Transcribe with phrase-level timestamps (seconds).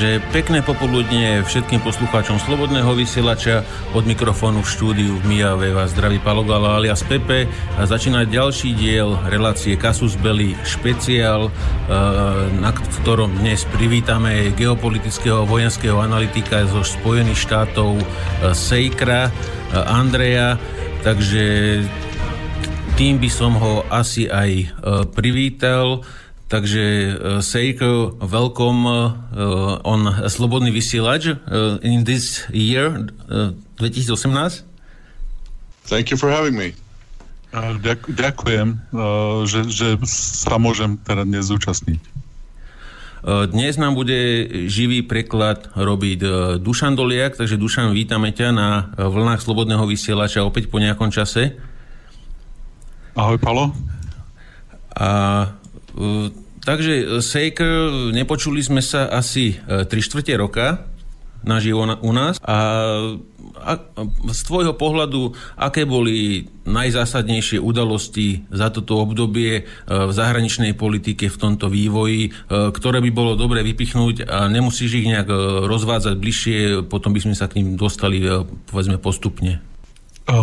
[0.00, 3.68] Takže pekné popoludne všetkým poslucháčom Slobodného vysielača.
[3.92, 7.44] Od mikrofónu v štúdiu v Mijave vás zdraví Palogala alias Pepe.
[7.76, 11.50] A začína ďalší diel relácie Kasus Belli špeciál, e,
[12.64, 18.04] na ktorom dnes privítame geopolitického vojenského analytika zo Spojených štátov e,
[18.56, 19.32] Sejkra, e,
[19.84, 20.56] Andreja.
[21.04, 21.44] Takže
[22.96, 24.64] tým by som ho asi aj
[25.12, 26.00] privítal.
[26.50, 26.82] Takže
[27.14, 34.66] uh, Seiko, welcome uh, on Slobodný vysielač uh, in this year, uh, 2018.
[35.86, 36.74] Thank you for having me.
[37.54, 42.18] Ďak, ďakujem, uh, že, že sa môžem teda dnes zúčastniť.
[43.52, 44.16] Dnes nám bude
[44.72, 46.20] živý preklad robiť
[46.64, 51.52] Dušan Doliak, takže Dušan, vítame ťa na vlnách Slobodného vysielača opäť po nejakom čase.
[53.12, 53.76] Ahoj, Palo.
[54.96, 55.52] A
[56.64, 60.84] Takže e, Saker, nepočuli sme sa asi 3 e, štvrte roka
[61.40, 62.58] naživo u nás a,
[63.64, 63.72] a
[64.28, 71.40] z tvojho pohľadu, aké boli najzásadnejšie udalosti za toto obdobie e, v zahraničnej politike v
[71.40, 75.32] tomto vývoji, ktoré by bolo dobre vypichnúť a nemusíš ich nejak
[75.64, 76.56] rozvádzať bližšie,
[76.92, 78.20] potom by sme sa k ním dostali
[78.68, 79.64] povedzme postupne.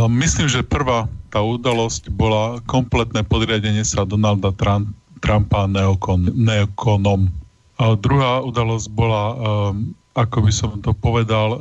[0.10, 7.30] Myslím, že prvá tá udalosť bola kompletné podriadenie sa Donalda Trump, Trumpa neokon, neokonom.
[7.78, 11.60] A druhá udalosť bola, um, ako by som to povedal, uh,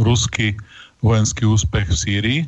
[0.00, 0.56] ruský
[1.04, 2.40] vojenský úspech v Sýrii.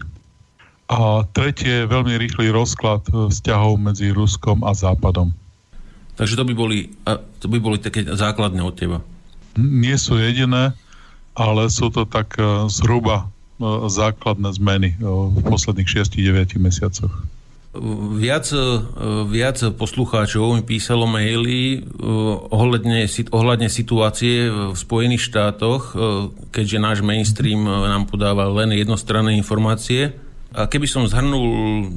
[0.92, 5.32] A tretie, veľmi rýchly rozklad uh, vzťahov medzi Ruskom a Západom.
[6.16, 6.92] Takže to by boli,
[7.40, 9.00] to by boli také základné od teba.
[9.56, 10.76] Nie sú jediné,
[11.32, 12.36] ale sú to tak
[12.68, 13.32] zhruba
[13.88, 17.12] základné zmeny v posledných 6-9 mesiacoch.
[17.72, 18.60] Viac, e,
[19.32, 22.04] viac poslucháčov mi písalo maily e,
[22.52, 25.92] ohľadne, ohľadne situácie v Spojených štátoch, e,
[26.52, 30.12] keďže náš mainstream nám podáva len jednostranné informácie.
[30.52, 31.88] A keby som zhrnul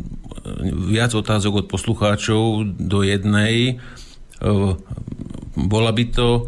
[0.88, 3.84] viac otázok od poslucháčov do jednej,
[5.60, 6.48] bola by to,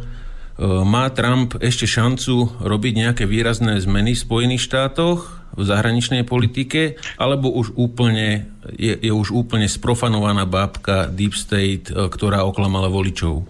[0.88, 5.37] má Trump ešte šancu robiť nejaké výrazné zmeny v Spojených štátoch?
[5.58, 8.46] V zahraničnej politike, alebo už úplne,
[8.78, 13.42] je, je už úplne sprofanovaná bábka Deep State, e, ktorá oklamala voličov?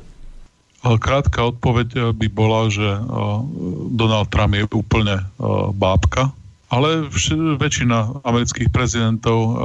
[0.88, 3.02] Krátka odpoveď e, by bola, že e,
[3.92, 5.28] Donald Trump je úplne
[5.76, 6.32] bábka,
[6.72, 7.12] ale
[7.60, 9.56] väčšina amerických prezidentov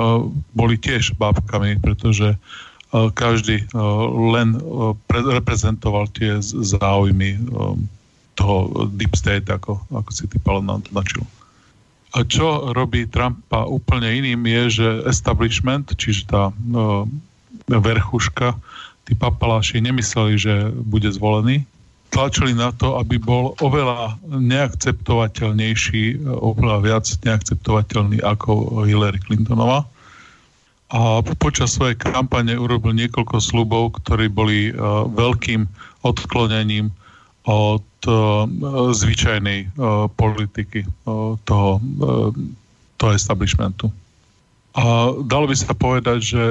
[0.54, 2.38] boli tiež bábkami, pretože
[2.94, 3.66] každý
[4.30, 4.54] len
[5.10, 7.42] reprezentoval tie záujmy
[8.38, 11.26] toho Deep State, ako, ako si ty Paolo nám to načil.
[11.26, 11.41] A
[12.12, 17.08] čo robí Trumpa úplne iným je, že establishment, čiže tá no,
[17.66, 18.52] verchuška,
[19.08, 21.64] tí papaláši nemysleli, že bude zvolený.
[22.12, 29.88] Tlačili na to, aby bol oveľa neakceptovateľnejší, oveľa viac neakceptovateľný ako Hillary Clintonová.
[30.92, 35.64] A počas svojej kampane urobil niekoľko slubov, ktorí boli uh, veľkým
[36.04, 36.92] odklonením
[37.42, 38.46] od uh,
[38.94, 41.82] zvyčajnej uh, politiky uh, toho,
[42.96, 43.90] toho establishmentu.
[44.72, 46.42] A dalo by sa povedať, že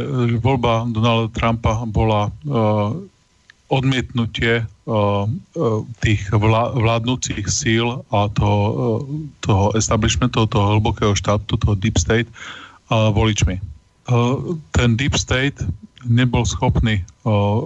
[0.46, 2.30] voľba Donalda Trumpa bola
[3.66, 4.62] odmietnutie
[6.06, 8.62] tých vlá, vládnúcich síl a toho,
[9.42, 12.30] toho establishmentu, toho hlbokého štátu, toho deep state
[12.94, 13.58] voličmi.
[14.78, 15.58] Ten deep state
[16.06, 17.66] nebol schopný uh,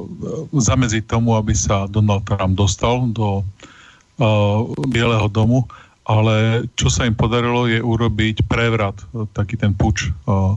[0.52, 5.68] zamedziť tomu, aby sa Donald Trump dostal do uh, Bieleho domu,
[6.06, 8.96] ale čo sa im podarilo je urobiť prevrat,
[9.34, 10.54] taký ten puč uh,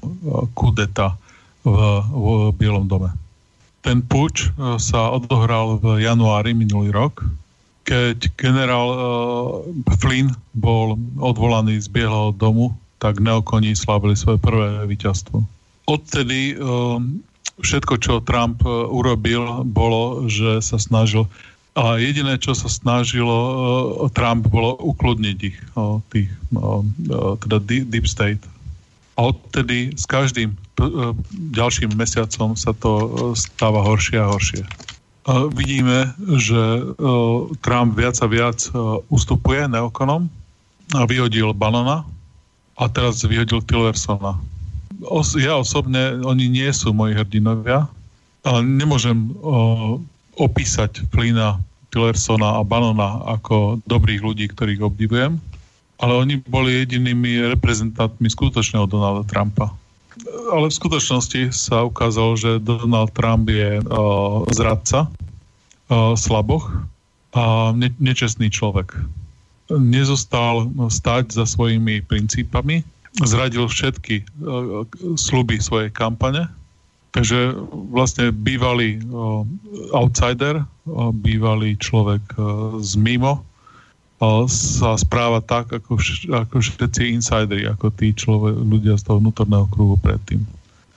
[0.52, 1.16] kudeta
[1.64, 3.10] v, v Bielom dome.
[3.80, 7.24] Ten puč sa odohral v januári minulý rok,
[7.88, 9.00] keď generál uh,
[9.96, 15.40] Flynn bol odvolaný z Bieleho domu, tak neokoní slavili svoje prvé víťazstvo.
[15.88, 17.24] Odtedy um,
[17.60, 21.26] všetko, čo Trump e, urobil, bolo, že sa snažil
[21.78, 23.54] a jediné, čo sa snažilo uh,
[24.10, 25.58] Trump, bolo ukludniť ich,
[26.10, 26.26] tých,
[26.58, 26.82] uh,
[27.38, 28.42] teda Deep State.
[29.14, 30.58] A odtedy s každým
[31.54, 34.62] ďalším mesiacom sa to stáva horšie a horšie.
[35.50, 36.94] Vidíme, že
[37.66, 38.62] Trump viac a viac
[39.10, 40.30] ustupuje neokonom
[40.94, 42.06] a vyhodil Banona
[42.78, 44.38] a teraz vyhodil Tillersona
[45.06, 47.86] os, ja osobne, oni nie sú moji hrdinovia,
[48.42, 49.98] ale nemôžem o,
[50.38, 51.58] opísať Flina,
[51.88, 55.40] Tillersona a Banona ako dobrých ľudí, ktorých obdivujem,
[55.98, 59.72] ale oni boli jedinými reprezentantmi skutočného Donalda Trumpa.
[60.52, 65.06] Ale v skutočnosti sa ukázalo, že Donald Trump je o, zradca,
[65.88, 66.70] o, slaboch
[67.34, 68.94] a ne, nečestný človek.
[69.68, 72.82] Nezostal stať za svojimi princípami,
[73.24, 74.84] zradil všetky uh,
[75.16, 76.46] sluby svojej kampane,
[77.16, 77.56] takže
[77.92, 79.42] vlastne bývalý uh,
[79.96, 82.22] outsider, uh, bývalý človek
[82.84, 83.44] z mimo,
[84.50, 85.94] sa správa tak, ako,
[86.34, 90.42] ako všetci insidery, ako tí človek, ľudia z toho vnútorného kruhu predtým.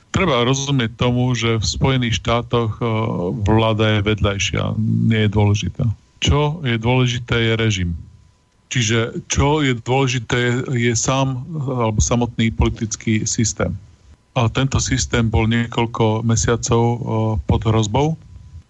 [0.10, 2.82] Treba rozumieť tomu, že v Spojených štátoch
[3.46, 4.74] vláda je vedľajšia,
[5.06, 5.86] nie je dôležitá
[6.22, 7.90] čo je dôležité, je režim.
[8.72, 13.76] Čiže čo je dôležité, je sám alebo samotný politický systém.
[14.32, 16.84] A tento systém bol niekoľko mesiacov
[17.52, 18.16] pod hrozbou.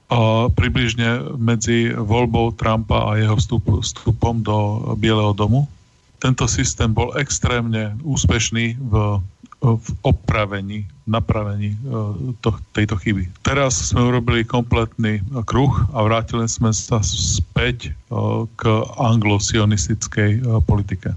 [0.09, 4.57] A približne medzi voľbou Trumpa a jeho vstup, vstupom do
[4.97, 5.69] Bieleho domu.
[6.17, 9.21] Tento systém bol extrémne úspešný v
[9.61, 11.79] v opravení, napravení e,
[12.41, 13.29] to, tejto chyby.
[13.45, 17.91] Teraz sme urobili kompletný kruh a vrátili sme sa späť e,
[18.57, 18.61] k
[18.97, 21.13] anglosionistickej e, politike.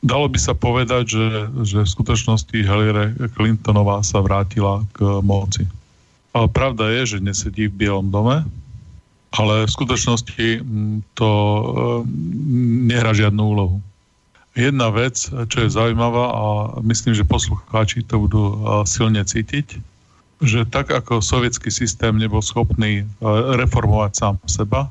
[0.00, 1.28] Dalo by sa povedať, že,
[1.64, 5.68] že v skutočnosti Hillary Clintonová sa vrátila k moci.
[6.32, 8.44] Ale pravda je, že nesedí v Bielom dome,
[9.32, 10.60] ale v skutočnosti
[11.16, 11.30] to
[12.84, 13.76] nehrá žiadnu úlohu
[14.54, 16.42] jedna vec, čo je zaujímavá a
[16.86, 19.78] myslím, že poslucháči to budú silne cítiť,
[20.42, 23.06] že tak ako sovietský systém nebol schopný
[23.58, 24.90] reformovať sám seba,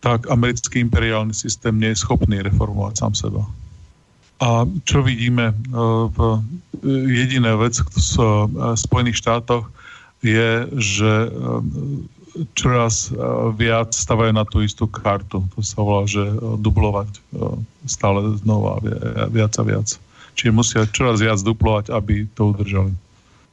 [0.00, 3.42] tak americký imperiálny systém nie je schopný reformovať sám seba.
[4.40, 5.52] A čo vidíme
[6.16, 6.40] v
[7.12, 7.96] jediná vec v
[8.76, 9.68] Spojených štátoch
[10.24, 11.12] je, že
[12.54, 13.16] čoraz eh,
[13.54, 15.44] viac stavajú na tú istú kartu.
[15.56, 17.20] To sa volá, že eh, dublovať eh,
[17.86, 18.80] stále znova
[19.30, 19.88] viac a viac.
[20.38, 22.92] Čiže musia čoraz viac duplovať, aby to udržali.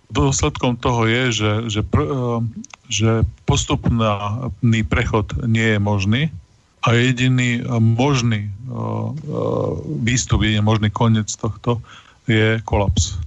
[0.08, 2.00] Dôsledkom toho je, že, že, pr,
[2.88, 6.22] že postupný prechod nie je možný
[6.80, 8.48] a jediný možný
[10.00, 11.84] výstup, jediný možný koniec tohto
[12.24, 13.20] je kolaps.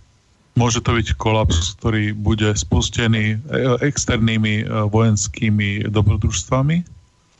[0.60, 3.36] Môže to byť kolaps, ktorý bude spustený e,
[3.80, 6.84] externými e, vojenskými dobrodružstvami.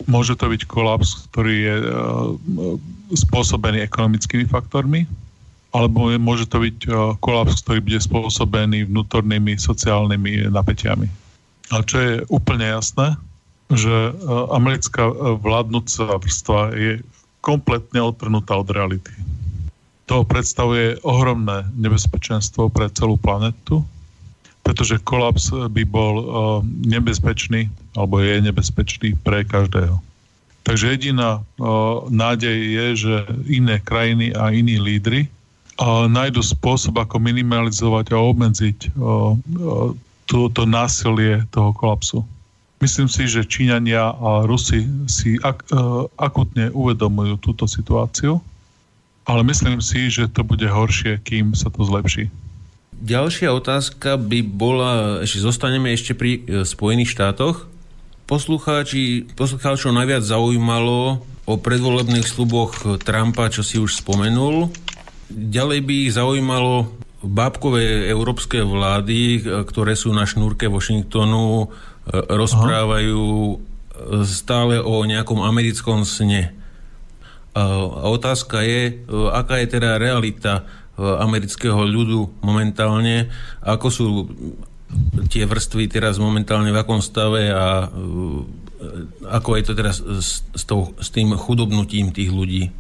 [0.09, 1.87] Môže to byť kolaps, ktorý je e,
[3.13, 5.05] spôsobený ekonomickými faktormi.
[5.77, 6.77] Alebo môže to byť
[7.23, 11.07] kolaps, ktorý bude spôsobený vnútornými sociálnymi napätiami.
[11.71, 13.15] A čo je úplne jasné,
[13.71, 14.11] že
[14.51, 15.07] americká
[15.39, 16.93] vládnúca vrstva je
[17.39, 19.15] kompletne odtrhnutá od reality
[20.11, 23.87] to predstavuje ohromné nebezpečenstvo pre celú planetu,
[24.67, 26.27] pretože kolaps by bol uh,
[26.83, 30.03] nebezpečný, alebo je nebezpečný pre každého.
[30.67, 33.15] Takže jediná uh, nádej je, že
[33.47, 35.31] iné krajiny a iní lídry
[35.79, 39.95] uh, nájdu spôsob, ako minimalizovať a obmedziť uh, uh,
[40.27, 42.27] to násilie toho kolapsu.
[42.83, 45.69] Myslím si, že Číňania a Rusi si ak,
[46.17, 48.39] akutne uvedomujú túto situáciu
[49.31, 52.35] ale myslím si, že to bude horšie, kým sa to zlepší.
[53.01, 57.71] Ďalšia otázka by bola, ešte zostaneme ešte pri e, Spojených štátoch.
[58.27, 64.69] Poslucháči, poslucháčov najviac zaujímalo o predvolebných sluboch Trumpa, čo si už spomenul.
[65.33, 66.93] Ďalej by ich zaujímalo
[67.25, 71.67] bábkové európske vlády, e, ktoré sú na šnúrke Washingtonu, e,
[72.13, 73.23] rozprávajú
[73.57, 74.29] Aha.
[74.29, 76.60] stále o nejakom americkom sne.
[78.07, 79.03] Otázka je,
[79.35, 80.63] aká je teda realita
[81.01, 83.33] amerického ľudu momentálne,
[83.65, 84.07] ako sú
[85.31, 87.87] tie vrstvy teraz momentálne v akom stave a
[89.31, 92.71] ako je to teraz s, s, tou, s tým chudobnutím tých ľudí?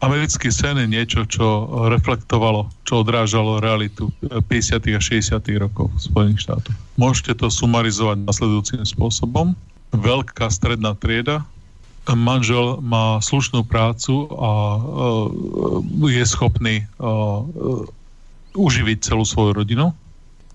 [0.00, 4.96] Americký sen je niečo, čo reflektovalo, čo odrážalo realitu 50.
[4.96, 5.36] a 60.
[5.60, 6.76] rokov Spojených štátoch.
[6.96, 9.52] Môžete to sumarizovať nasledujúcim spôsobom.
[9.92, 11.44] Veľká stredná trieda,
[12.08, 14.80] manžel má slušnú prácu a e,
[16.10, 16.84] je schopný e,
[18.56, 19.92] uživiť celú svoju rodinu.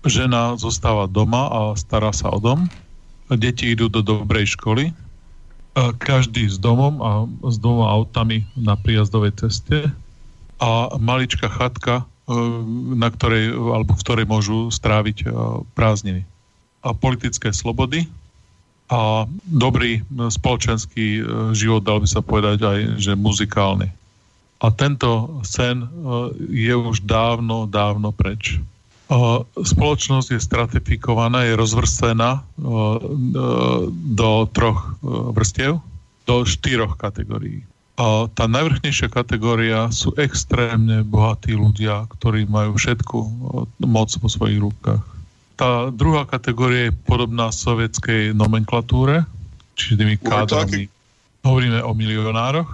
[0.06, 2.70] Žena zostáva doma a stará sa o dom.
[3.26, 4.94] Deti idú do dobrej školy.
[5.76, 7.10] Každý s domom a
[7.50, 9.90] s dvoma autami na príjazdovej ceste.
[10.56, 12.34] A maličká chatka, e,
[12.96, 15.26] na ktorej, alebo v ktorej môžu stráviť
[15.74, 16.22] prázdniny.
[16.86, 18.06] A politické slobody,
[18.86, 21.22] a dobrý e, spoločenský e,
[21.58, 23.90] život, dal by sa povedať aj, že muzikálny.
[24.62, 25.88] A tento sen e,
[26.54, 28.62] je už dávno, dávno preč.
[29.54, 32.42] Spoločnosť je stratifikovaná, je rozvrstvená
[33.86, 34.98] do troch
[35.30, 35.78] vrstiev,
[36.26, 37.62] do štyroch kategórií.
[38.02, 43.18] A tá najvrchnejšia kategória sú extrémne bohatí ľudia, ktorí majú všetku
[43.86, 45.15] moc vo svojich rukách
[45.56, 49.24] tá druhá kategória je podobná sovietskej nomenklatúre,
[49.72, 50.92] čiže tými kádrami.
[51.40, 52.68] Hovoríme o milionároch,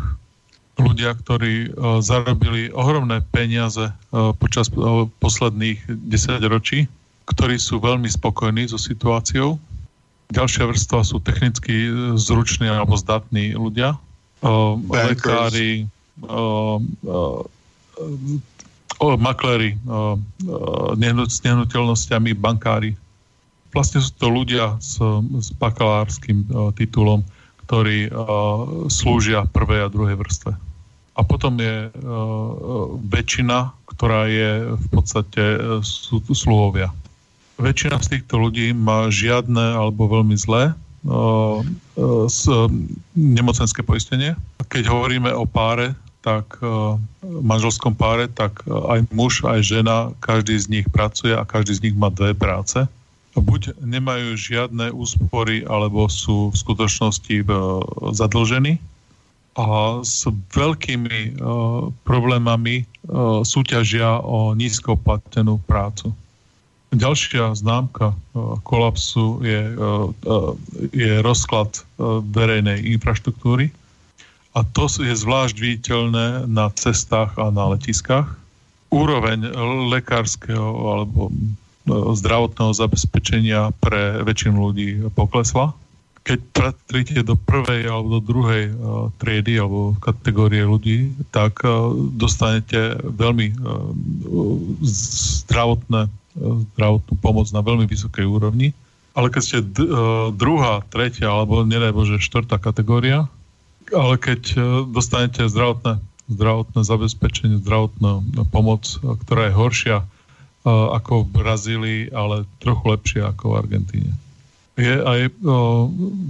[0.83, 6.91] ľudia, ktorí uh, zarobili ohromné peniaze uh, počas uh, posledných 10 ročí,
[7.31, 9.62] ktorí sú veľmi spokojní so situáciou.
[10.33, 13.95] Ďalšia vrstva sú technicky zruční alebo zdatní ľudia,
[14.43, 15.87] uh, lekári,
[16.25, 17.45] uh, uh,
[19.03, 20.15] uh, makléri uh,
[20.47, 22.95] uh, s nehnuteľnosťami, bankári.
[23.75, 25.03] Vlastne sú to ľudia s,
[25.43, 27.27] s bakalárským uh, titulom,
[27.67, 30.55] ktorí uh, slúžia prvej a druhej vrstve.
[31.13, 31.93] A potom je uh,
[33.11, 35.85] väčšina, ktorá je v podstate uh,
[36.33, 36.95] sluhovia.
[37.61, 40.73] Väčšina z týchto ľudí má žiadne alebo veľmi zlé
[41.05, 41.61] uh,
[43.13, 44.35] nemocenské poistenie.
[44.73, 50.55] Keď hovoríme o páre, tak uh, manželskom páre, tak uh, aj muž, aj žena, každý
[50.57, 52.79] z nich pracuje a každý z nich má dve práce.
[53.35, 57.83] Buď nemajú žiadne úspory, alebo sú v skutočnosti uh,
[58.14, 58.79] zadlžení.
[59.52, 60.25] A s
[60.57, 61.37] veľkými
[62.09, 62.88] problémami
[63.45, 66.09] súťažia o nízko prácu.
[66.97, 68.17] Ďalšia známka
[68.64, 69.76] kolapsu je,
[70.97, 71.85] je rozklad
[72.33, 73.69] verejnej infraštruktúry
[74.53, 78.29] a to je zvlášť viditeľné na cestách a na letiskách.
[78.93, 79.49] Úroveň
[79.89, 81.33] lekárskeho alebo
[81.89, 85.73] zdravotného zabezpečenia pre väčšinu ľudí poklesla.
[86.23, 92.95] Keď patrite do prvej alebo do druhej uh, triedy alebo kategórie ľudí, tak uh, dostanete
[93.03, 93.59] veľmi
[94.87, 96.07] zdravotné,
[96.79, 98.71] zdravotnú pomoc na veľmi vysokej úrovni.
[99.19, 103.27] Ale keď ste uh, druhá, tretia alebo nedaj Bože štvrtá kategória,
[103.93, 106.01] ale keď uh, dostanete zdravotné,
[106.33, 109.99] zdravotné zabezpečenie, zdravotnú pomoc, ktorá je horšia
[110.67, 114.13] ako v Brazílii, ale trochu lepšie ako v Argentíne.
[114.79, 115.35] Je aj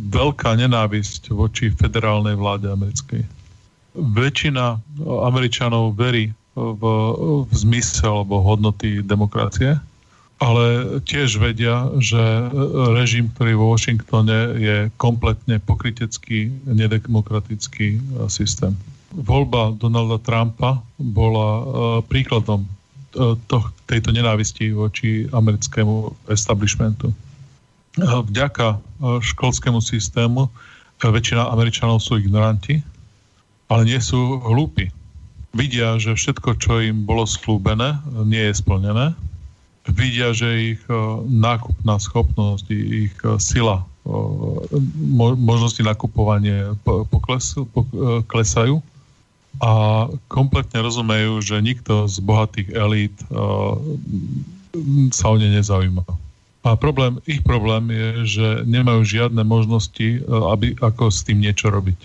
[0.09, 3.23] veľká nenávisť voči federálnej vláde americkej.
[3.93, 4.81] Väčšina
[5.29, 6.83] Američanov verí v,
[7.45, 9.77] v zmysel alebo hodnoty demokracie,
[10.43, 12.19] ale tiež vedia, že
[12.99, 18.75] režim, ktorý vo Washingtone je kompletne pokrytecký, nedemokratický systém.
[19.15, 21.49] Voľba Donalda Trumpa bola
[22.11, 22.67] príkladom
[23.47, 23.57] to,
[23.87, 27.15] tejto nenávisti voči americkému establishmentu.
[28.01, 28.83] Vďaka
[29.21, 30.51] školskému systému
[30.99, 32.81] väčšina Američanov sú ignoranti,
[33.71, 34.89] ale nie sú hlúpi.
[35.53, 39.13] Vidia, že všetko, čo im bolo slúbené, nie je splnené.
[39.91, 40.83] Vidia, že ich
[41.27, 43.83] nákupná schopnosť, ich sila,
[45.39, 46.75] možnosti nakupovania
[48.31, 48.83] klesajú
[49.63, 49.71] a
[50.27, 53.17] kompletne rozumejú, že nikto z bohatých elít
[55.13, 56.03] sa o ne nezaujíma.
[56.63, 61.99] A problém, ich problém je, že nemajú žiadne možnosti, aby, ako s tým niečo robiť.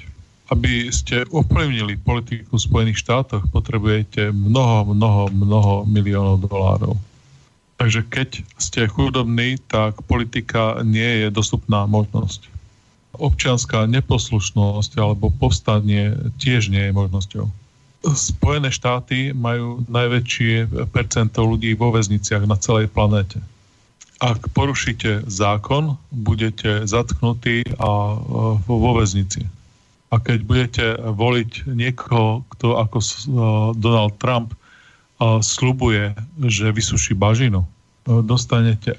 [0.50, 6.98] Aby ste ovplyvnili politiku v Spojených štátoch, potrebujete mnoho, mnoho, mnoho miliónov dolárov.
[7.78, 12.58] Takže keď ste chudobní, tak politika nie je dostupná možnosť
[13.18, 17.46] občianská neposlušnosť alebo povstanie tiež nie je možnosťou.
[18.14, 23.42] Spojené štáty majú najväčšie percento ľudí vo väzniciach na celej planéte.
[24.22, 28.18] Ak porušíte zákon, budete zatknutí a
[28.66, 29.46] vo väznici.
[30.08, 32.98] A keď budete voliť niekoho, kto ako
[33.76, 34.56] Donald Trump
[35.22, 36.14] slubuje,
[36.46, 37.66] že vysuší bažinu,
[38.06, 38.94] dostanete,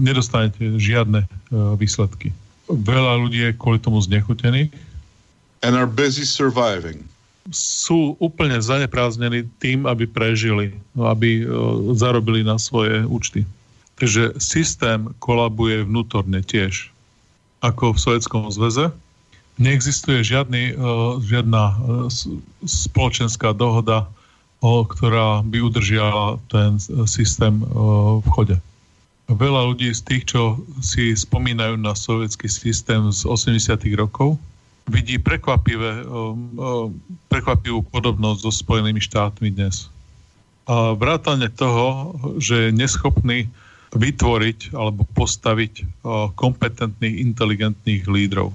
[0.00, 1.28] nedostanete žiadne
[1.76, 2.32] výsledky
[2.68, 4.70] veľa ľudí je kvôli tomu znechutených.
[5.64, 7.02] And are busy surviving.
[7.50, 13.48] Sú úplne zaneprázdnení tým, aby prežili, aby uh, zarobili na svoje účty.
[13.98, 16.92] Takže systém kolabuje vnútorne tiež.
[17.64, 18.94] Ako v Sovjetskom zväze.
[19.58, 20.78] Neexistuje žiadny,
[21.18, 21.74] žiadna
[22.62, 24.06] spoločenská dohoda,
[24.62, 27.62] ktorá by udržiala ten systém
[28.22, 28.56] v chode
[29.28, 33.76] veľa ľudí z tých, čo si spomínajú na sovietský systém z 80.
[34.00, 34.40] rokov,
[34.88, 36.08] vidí prekvapivé,
[37.28, 39.92] prekvapivú podobnosť so Spojenými štátmi dnes.
[40.64, 43.48] A vrátane toho, že je neschopný
[43.92, 46.04] vytvoriť alebo postaviť
[46.36, 48.52] kompetentných, inteligentných lídrov.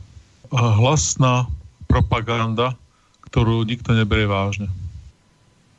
[0.54, 1.50] Hlasná
[1.90, 2.74] propaganda,
[3.30, 4.70] ktorú nikto neberie vážne.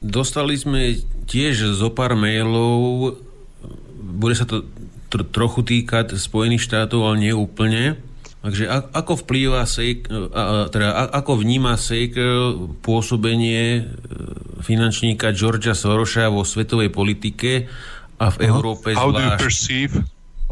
[0.04, 3.16] Dostali sme tiež zo pár mailov,
[3.96, 4.68] bude sa to
[5.08, 7.96] tr- trochu týkať Spojených štátov, ale nie úplne.
[8.44, 12.20] Takže a, ako vplýva a, teda ako vníma Sejk
[12.84, 13.82] pôsobenie e,
[14.61, 17.64] finančníka Georgia Sorosa vo svetovej politike
[18.20, 19.16] a v Európe How zvlášť?
[19.16, 19.92] How do you perceive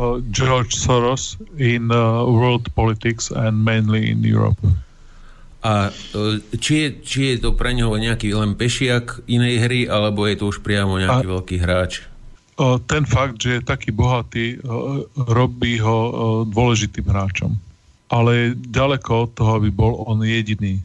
[0.01, 4.57] uh, George Soros in uh, world politics and mainly in Europe?
[5.63, 5.95] A
[6.59, 10.51] či je, či je to pre neho nejaký len pešiak inej hry, alebo je to
[10.51, 11.33] už priamo nejaký a...
[11.39, 11.93] veľký hráč?
[12.87, 14.61] ten fakt, že je taký bohatý,
[15.17, 15.99] robí ho
[16.47, 17.53] dôležitým hráčom.
[18.13, 20.79] Ale ďaleko od toho, aby bol on jediný.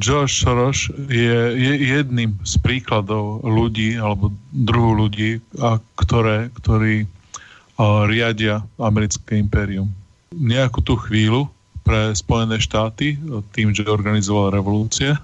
[0.00, 8.08] George Soros je, je jedným z príkladov ľudí alebo druhu ľudí, a ktoré, ktorí a,
[8.08, 9.88] riadia americké impérium.
[10.32, 11.52] Nejakú tú chvíľu
[11.84, 13.20] pre Spojené štáty
[13.52, 15.14] tým, že organizoval revolúcie,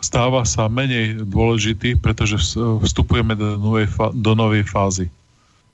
[0.00, 5.08] stáva sa menej dôležitý, pretože vstupujeme do novej, do novej fázy.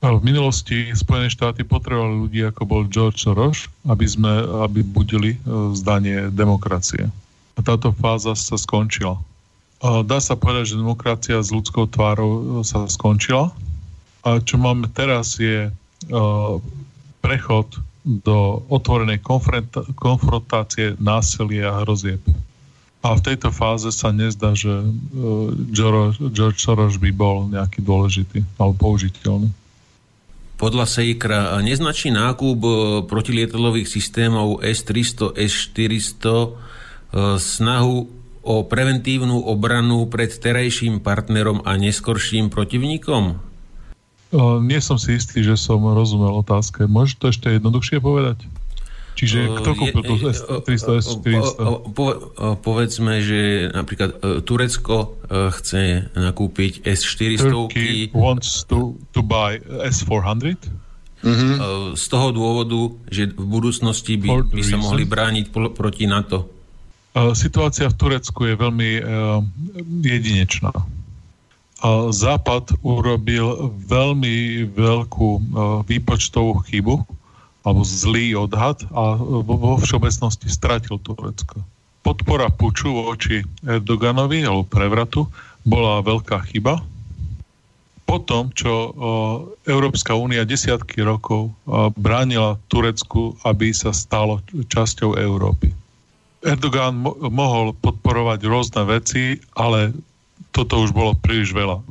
[0.02, 4.28] V minulosti Spojené štáty potrebovali ľudí, ako bol George Soros, aby, sme,
[4.62, 5.38] aby budili e,
[5.72, 7.08] zdanie demokracie.
[7.56, 9.16] A táto fáza sa skončila.
[9.80, 13.50] Dá sa povedať, že demokracia s ľudskou tvárou e, sa skončila.
[14.20, 15.70] A čo máme teraz je e,
[17.24, 19.18] prechod do otvorenej
[19.98, 22.22] konfrontácie, násilia a hrozieb.
[23.02, 24.70] A v tejto fáze sa nezdá, že
[26.30, 29.50] George Soros by bol nejaký dôležitý alebo použiteľný.
[30.56, 32.70] Podľa Sejkra neznačí nákup e,
[33.04, 36.48] protilietadlových systémov S-300, S-400 e,
[37.36, 37.96] snahu
[38.40, 43.36] o preventívnu obranu pred terajším partnerom a neskorším protivníkom?
[44.36, 46.84] O, nie som si istý, že som rozumel otázke.
[46.84, 48.44] Môžeš to ešte jednoduchšie povedať?
[49.16, 52.60] Čiže kto kúpil tú S300, S400?
[52.60, 57.48] Povedzme, že napríklad e, Turecko e, chce nakúpiť S400.
[57.48, 59.56] Turkey wants to, to buy
[59.88, 60.60] S400?
[61.24, 61.96] Mm-hmm.
[61.96, 66.46] Z toho dôvodu, že v budúcnosti by, by sa mohli brániť proti NATO.
[67.32, 69.40] Situácia v Turecku je veľmi uh,
[70.04, 70.70] jedinečná.
[72.10, 75.40] Západ urobil veľmi veľkú uh,
[75.84, 77.04] výpočtovú chybu,
[77.66, 81.66] alebo zlý odhad a vo všeobecnosti stratil Turecko.
[82.06, 85.26] Podpora puču voči Erdoganovi alebo prevratu
[85.66, 86.78] bola veľká chyba.
[88.06, 88.94] Potom, čo
[89.66, 91.50] Európska únia desiatky rokov
[91.98, 95.74] bránila Turecku, aby sa stalo časťou Európy.
[96.46, 99.90] Erdogan mo- mohol podporovať rôzne veci, ale
[100.56, 101.84] toto už bolo príliš veľa.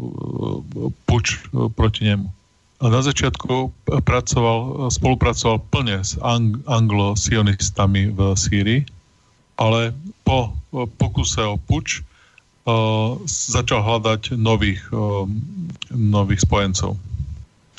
[1.05, 1.37] Puč
[1.77, 2.25] proti nemu
[2.83, 3.71] na začiatku
[4.03, 8.81] pracoval, spolupracoval plne s ang- anglo-sionistami v Sýrii,
[9.55, 9.95] ale
[10.27, 10.51] po
[10.99, 15.23] pokuse o puč uh, začal hľadať nových, uh,
[15.95, 16.99] nových spojencov.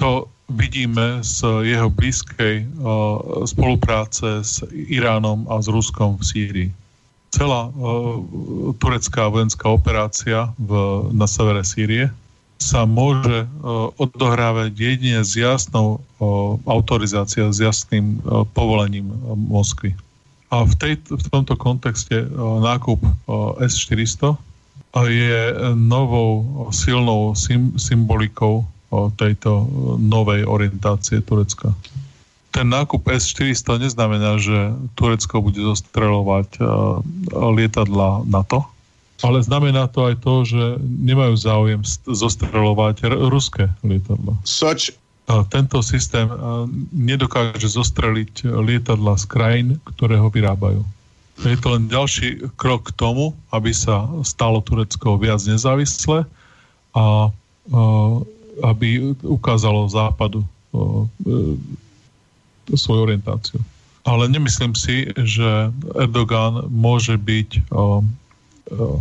[0.01, 6.70] To vidíme z jeho blízkej uh, spolupráce s Iránom a s Ruskom v Sýrii.
[7.35, 8.23] Celá uh,
[8.81, 10.71] turecká vojenská operácia v,
[11.12, 12.09] na severe Sýrie
[12.57, 18.23] sa môže uh, odohrávať jedine s jasnou uh, autorizáciou, s jasným
[18.57, 19.93] povolením Moskvy.
[20.49, 24.39] A v, tej, v tomto kontexte nákup uh, S-400 uh,
[25.05, 28.65] je novou silnou sym, symbolikou
[29.21, 29.69] tejto
[30.01, 31.75] novej orientácie Turecka.
[32.57, 37.05] Ten nákup S-400 neznamená, že Turecko bude zostreľovať uh,
[37.53, 38.64] lietadla NATO,
[39.21, 44.40] ale znamená to aj to, že nemajú záujem zostreľovať r- ruské lietadla.
[44.49, 44.97] Such...
[45.27, 46.31] Tento systém
[46.95, 50.87] nedokáže zostreliť lietadla z krajín, ktoré ho vyrábajú.
[51.42, 56.31] Je to len ďalší krok k tomu, aby sa stalo Turecko viac nezávislé a,
[56.95, 57.07] a
[58.71, 60.47] aby ukázalo západu
[62.74, 63.62] svoju orientáciu.
[64.07, 68.07] Ale nemyslím si, že Erdogan môže byť o,
[68.66, 68.98] Eh,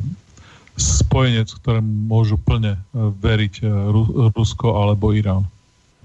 [0.75, 3.69] spojenec, ktorému môžu plne eh, veriť eh,
[4.35, 5.49] Rusko alebo Irán.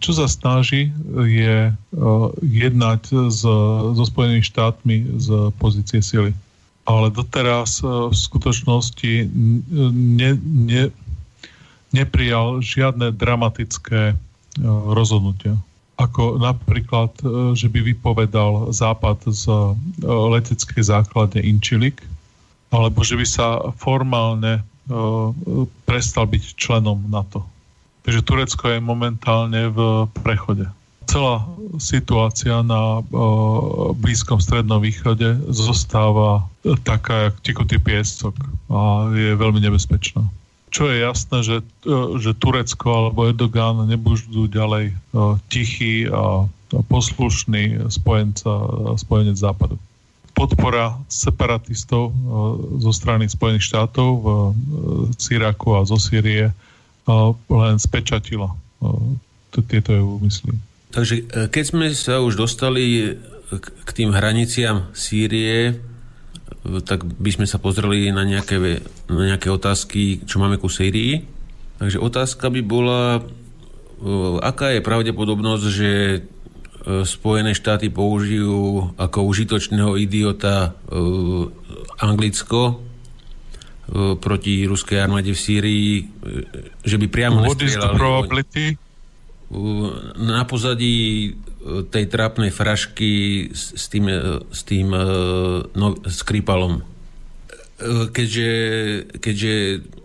[0.01, 1.77] Čo sa snaží je
[2.41, 3.45] jednať s,
[3.93, 6.33] so Spojenými štátmi z pozície sily.
[6.89, 9.29] Ale doteraz v skutočnosti
[9.93, 10.89] ne, ne,
[11.93, 14.17] neprijal žiadne dramatické
[14.89, 15.61] rozhodnutia.
[16.01, 17.13] Ako napríklad,
[17.53, 19.45] že by vypovedal Západ z
[20.01, 22.01] leteckej základne Inčilik,
[22.73, 25.31] alebo že by sa formálne uh,
[25.85, 27.45] prestal byť členom NATO.
[28.07, 30.65] Takže Turecko je momentálne v prechode.
[31.05, 31.45] Celá
[31.83, 33.03] situácia na
[33.99, 36.47] Blízkom strednom východe zostáva
[36.87, 38.33] taká, jak tikutý piesok
[38.71, 40.23] a je veľmi nebezpečná.
[40.71, 41.57] Čo je jasné, že,
[41.87, 48.51] uh, že Turecko alebo Erdogan nebudú ďalej uh, tichý a, poslušný spojenca,
[48.95, 49.75] spojenec západu
[50.41, 52.15] podpora separatistov eh,
[52.81, 54.27] zo strany Spojených štátov v
[55.21, 56.49] Syraku a zo Sýrie
[57.51, 58.55] len spečatila
[59.67, 60.55] tieto jeho úmysly.
[60.95, 63.19] Takže keď sme sa už dostali
[63.59, 65.75] k tým hraniciam Sýrie,
[66.61, 68.61] tak by sme sa pozreli na nejaké,
[69.09, 71.25] na nejaké otázky, čo máme ku Sýrii.
[71.81, 73.25] Takže otázka by bola,
[74.45, 75.91] aká je pravdepodobnosť, že
[77.05, 80.73] Spojené štáty použijú ako užitočného idiota
[82.01, 82.81] Anglicko
[84.21, 85.93] proti ruskej armáde v Sýrii,
[86.81, 88.81] že by priamo What is the probability?
[90.17, 91.33] Na pozadí
[91.93, 94.09] tej trápnej frašky s tým,
[94.49, 94.89] s tým
[95.77, 96.81] no, Skripalom.
[98.13, 98.51] Keďže,
[99.21, 99.53] keďže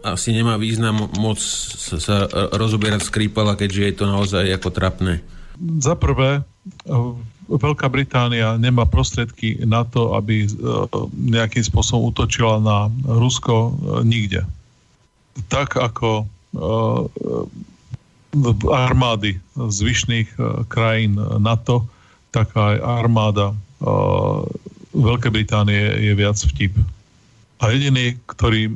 [0.03, 5.23] asi nemá význam moc sa rozoberať Skripala, keďže je to naozaj ako trapné.
[5.79, 6.43] Za prvé,
[7.45, 10.49] Veľká Británia nemá prostriedky na to, aby
[11.13, 14.41] nejakým spôsobom útočila na Rusko nikde.
[15.45, 16.25] Tak ako
[18.69, 21.87] armády zvyšných e, krajín NATO,
[22.35, 23.55] tak aj armáda e,
[24.95, 26.75] Veľkej Británie je viac vtip.
[27.63, 28.73] A jediní, ktorí e,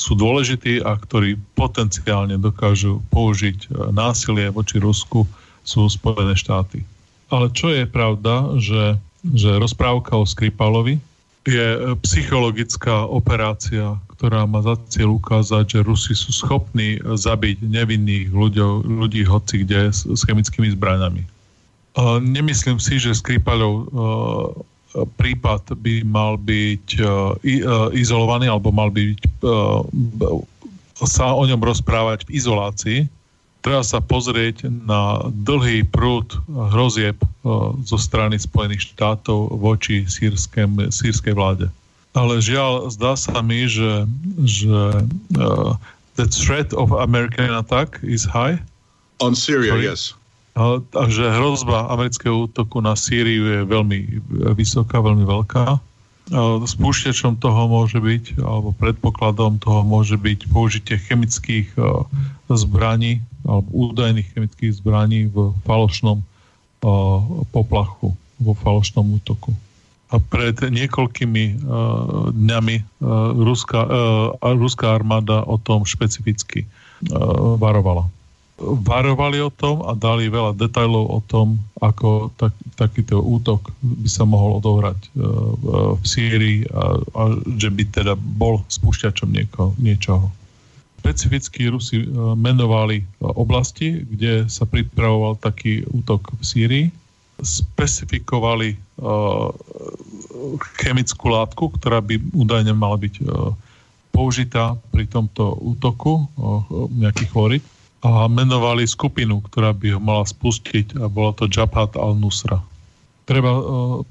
[0.00, 5.28] sú dôležití a ktorí potenciálne dokážu použiť násilie voči Rusku,
[5.60, 6.82] sú Spojené štáty.
[7.30, 10.98] Ale čo je pravda, že, že rozprávka o Skripalovi
[11.46, 18.84] je psychologická operácia, ktorá má za cieľ ukázať, že Rusi sú schopní zabiť nevinných ľuďo,
[18.84, 21.24] ľudí hoci kde s, s chemickými zbraňami.
[22.20, 23.88] Nemyslím si, že Skripalov uh,
[25.16, 27.32] prípad by mal byť uh,
[27.96, 29.40] izolovaný alebo mal byť
[31.00, 32.98] sa o ňom rozprávať v izolácii.
[33.64, 36.36] Treba sa pozrieť na dlhý prúd
[36.76, 37.16] hrozieb
[37.88, 41.72] zo strany Spojených štátov voči sírskej vláde
[42.14, 44.06] ale žiaľ, zdá sa mi, že,
[44.42, 45.06] že
[45.38, 45.78] uh,
[46.18, 48.58] the threat of American attack is high.
[49.22, 49.86] On Syria, Sorry.
[49.86, 50.02] yes.
[50.58, 53.98] A, a že hrozba amerického útoku na Sýriu je veľmi
[54.58, 55.78] vysoká, veľmi veľká.
[56.66, 62.02] Spúšťačom toho môže byť, alebo predpokladom toho môže byť použitie chemických uh,
[62.50, 66.24] zbraní, alebo údajných chemických zbraní v falošnom uh,
[67.54, 69.54] poplachu, vo falošnom útoku.
[70.10, 76.66] Pred niekoľkými uh, dňami uh, ruská, uh, ruská armáda o tom špecificky
[77.56, 78.12] varovala.
[78.60, 84.28] Varovali o tom a dali veľa detajlov o tom, ako tak, takýto útok by sa
[84.28, 85.00] mohol odohrať
[85.96, 87.22] v Sýrii a, a
[87.56, 90.28] že by teda bol spúšťačom nieko, niečoho.
[91.00, 92.04] Špecificky Rusi
[92.36, 96.86] menovali oblasti, kde sa pripravoval taký útok v Sýrii
[97.42, 99.50] specifikovali uh,
[100.80, 103.52] chemickú látku, ktorá by údajne mala byť uh,
[104.14, 107.64] použitá pri tomto útoku uh, nejaký chlorid
[108.00, 112.64] a menovali skupinu, ktorá by ho mala spustiť a bola to Jabhat al-Nusra.
[113.28, 113.52] Treba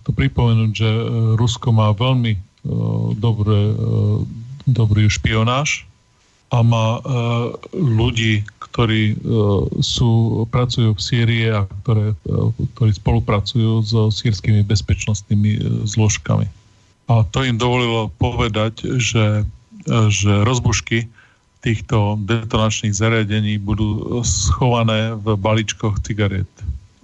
[0.06, 0.90] to pripomenúť, že
[1.36, 2.38] Rusko má veľmi
[3.18, 3.74] dobré,
[4.70, 5.89] dobrý špionáž
[6.50, 7.02] a má uh,
[7.78, 15.52] ľudí, ktorí uh, sú, pracujú v Sýrii a ktoré, uh, ktorí spolupracujú so sírskymi bezpečnostnými
[15.58, 16.50] uh, zložkami.
[17.10, 21.06] A to im dovolilo povedať, že, uh, že rozbušky
[21.62, 26.50] týchto detonačných zariadení budú schované v balíčkoch cigariet.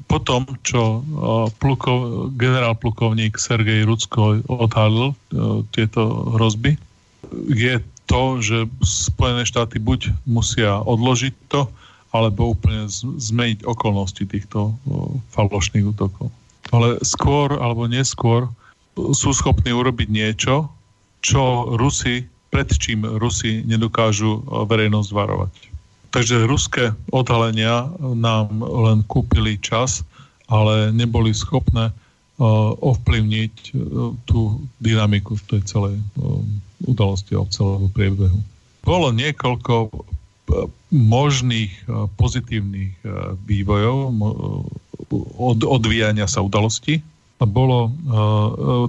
[0.09, 6.77] Potom, čo uh, plukov, generál plukovník Sergej Rucko odhalil uh, tieto hrozby,
[7.49, 11.67] je to, že Spojené štáty buď musia odložiť to,
[12.15, 12.87] alebo úplne
[13.19, 14.71] zmeniť okolnosti týchto
[15.35, 16.31] falošných útokov.
[16.71, 18.47] Ale skôr alebo neskôr
[18.95, 20.71] sú schopní urobiť niečo,
[21.19, 25.53] čo Rusi, pred čím Rusi nedokážu verejnosť varovať.
[26.15, 30.07] Takže ruské odhalenia nám len kúpili čas,
[30.47, 31.91] ale neboli schopné
[32.79, 33.75] ovplyvniť
[34.23, 35.95] tú dynamiku v tej celej
[36.83, 38.39] udalosti a celého priebehu.
[38.83, 39.89] Bolo niekoľko
[40.91, 41.73] možných
[42.19, 42.93] pozitívnych
[43.47, 44.13] vývojov
[45.39, 47.01] od odvíjania sa udalosti.
[47.41, 47.91] Bolo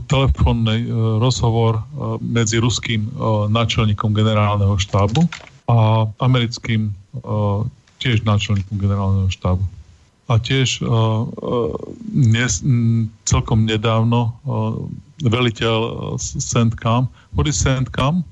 [0.07, 0.87] telefónny
[1.19, 1.83] rozhovor
[2.23, 3.09] medzi ruským
[3.51, 5.25] náčelníkom generálneho štábu
[5.67, 6.95] a americkým
[7.99, 9.65] tiež náčelníkom generálneho štábu.
[10.27, 10.83] A tiež
[12.11, 12.53] dnes,
[13.23, 14.35] celkom nedávno
[15.23, 15.79] veliteľ
[16.19, 17.07] CENTCOM.
[17.39, 18.27] What is CENTCOM?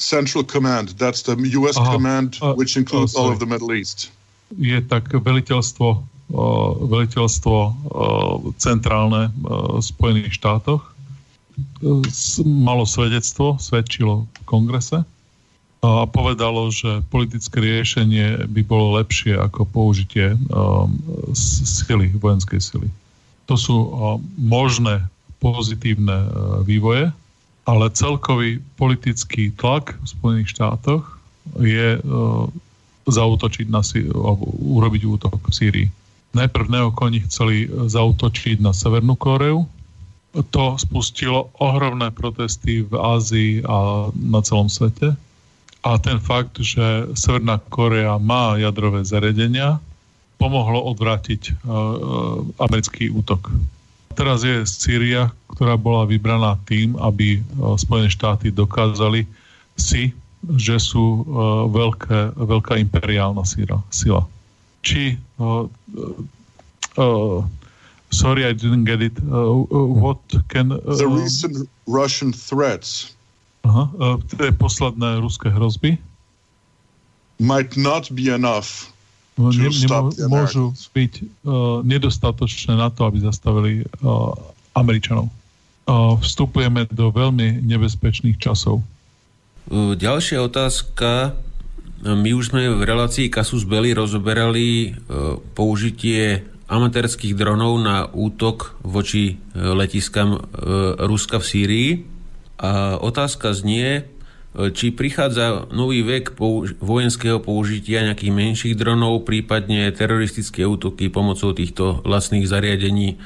[0.00, 0.96] Central Command.
[0.96, 4.08] That's the US Aha, command, uh, which includes uh, all of the Middle East.
[4.56, 7.72] Je tak veliteľstvo, uh, veliteľstvo uh,
[8.56, 10.80] centrálne uh, v Spojených štátoch.
[11.84, 12.00] Uh,
[12.48, 15.04] malo svedectvo, svedčilo v kongrese
[15.80, 20.92] a povedalo, že politické riešenie by bolo lepšie ako použitie um,
[21.32, 22.88] sily, vojenskej sily.
[23.48, 25.00] To sú uh, možné
[25.40, 27.08] pozitívne uh, vývoje,
[27.64, 31.16] ale celkový politický tlak v Spojených štátoch
[31.56, 32.44] je uh,
[33.08, 33.80] zautočiť na
[34.12, 35.88] alebo urobiť útok v Sýrii.
[36.36, 39.64] Najprv neokoni chceli zautočiť na Severnú Kóreu.
[40.30, 45.16] To spustilo ohromné protesty v Ázii a na celom svete.
[45.80, 49.80] A ten fakt, že Severná Kórea má jadrové zariadenia,
[50.36, 53.52] pomohlo odvrátiť uh, americký útok.
[54.16, 59.24] Teraz je Sýria, ktorá bola vybraná tým, aby uh, Spojené štáty dokázali
[59.76, 60.12] si,
[60.56, 61.24] že sú
[61.68, 63.84] veľké, veľká imperiálna síla.
[63.92, 64.24] sila.
[64.80, 65.68] Či uh,
[66.96, 67.44] uh,
[68.08, 69.16] sorry, I didn't get it.
[69.20, 69.52] Uh,
[70.00, 70.68] what can...
[70.68, 73.12] The recent Russian threats
[73.66, 76.00] Aha, uh, tie posledné ruské hrozby
[77.40, 78.92] might not be enough
[79.40, 83.72] No, ne, nemo, môžu byť uh, nedostatočné na to, aby zastavili
[84.04, 84.36] uh,
[84.76, 85.32] Američanov.
[85.88, 88.84] Uh, vstupujeme do veľmi nebezpečných časov.
[89.72, 91.32] Ďalšia otázka.
[92.04, 99.40] My už sme v relácii Kasus Belli rozoberali uh, použitie amatérských dronov na útok voči
[99.40, 100.40] uh, letiskám uh,
[101.00, 101.90] Ruska v Sýrii.
[102.60, 104.04] A otázka znie,
[104.50, 111.54] E, či prichádza nový vek použ- vojenského použitia nejakých menších dronov, prípadne teroristické útoky pomocou
[111.54, 113.16] týchto lacných zariadení, e,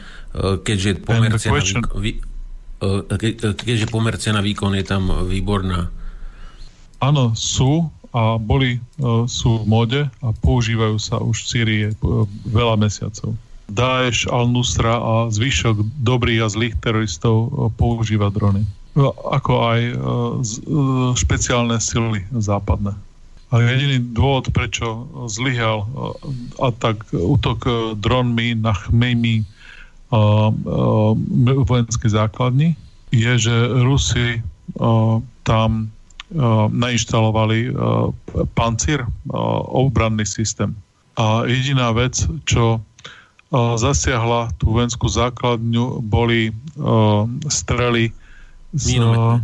[0.61, 1.65] keďže pomer cena,
[1.97, 2.21] vý-
[2.85, 5.89] e, keďže pomer cena výkon je tam výborná.
[7.01, 8.79] Áno, sú a boli,
[9.27, 11.85] sú v mode a používajú sa už v Syrii
[12.47, 13.35] veľa mesiacov.
[13.67, 18.63] Daesh, Al-Nusra a zvyšok dobrých a zlých teroristov používa drony.
[18.95, 19.99] No, ako aj e, e,
[21.19, 22.95] špeciálne sily západné.
[23.51, 25.87] A jediný dôvod, prečo zlyhal e,
[26.63, 27.67] atak, útok
[27.99, 29.43] dronmi na Chmejmi
[31.67, 32.79] vojenskej základni,
[33.11, 34.39] je, že Rusi
[35.43, 35.91] tam
[36.71, 37.75] nainštalovali
[38.55, 39.03] pancír,
[39.75, 40.71] obranný systém.
[41.19, 42.79] A jediná vec, čo
[43.51, 46.55] zasiahla tú vojenskú základňu, boli
[47.51, 48.15] strely
[48.75, 49.39] Minometné.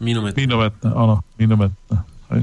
[0.00, 0.38] Minometné.
[0.40, 1.96] Minometné, áno, minometné.
[2.32, 2.42] Hej.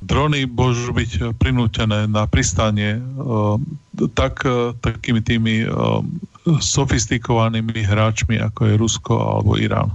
[0.00, 3.60] Drony môžu byť prinútené na pristanie uh,
[4.16, 6.00] tak, uh, takými tými uh,
[6.46, 9.92] sofistikovanými hráčmi, ako je Rusko alebo Irán.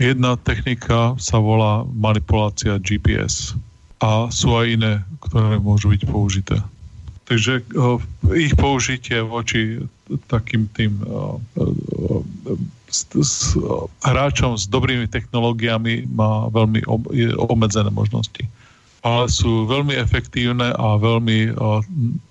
[0.00, 3.52] Jedna technika sa volá manipulácia GPS
[4.00, 6.56] a sú aj iné, ktoré môžu byť použité.
[7.28, 7.62] Takže
[8.32, 9.84] ich použitie voči
[10.26, 10.98] takým tým
[12.90, 13.54] s, s
[14.02, 16.84] hráčom s dobrými technológiami má veľmi
[17.38, 18.44] obmedzené možnosti.
[19.00, 21.80] Ale sú veľmi efektívne a veľmi uh,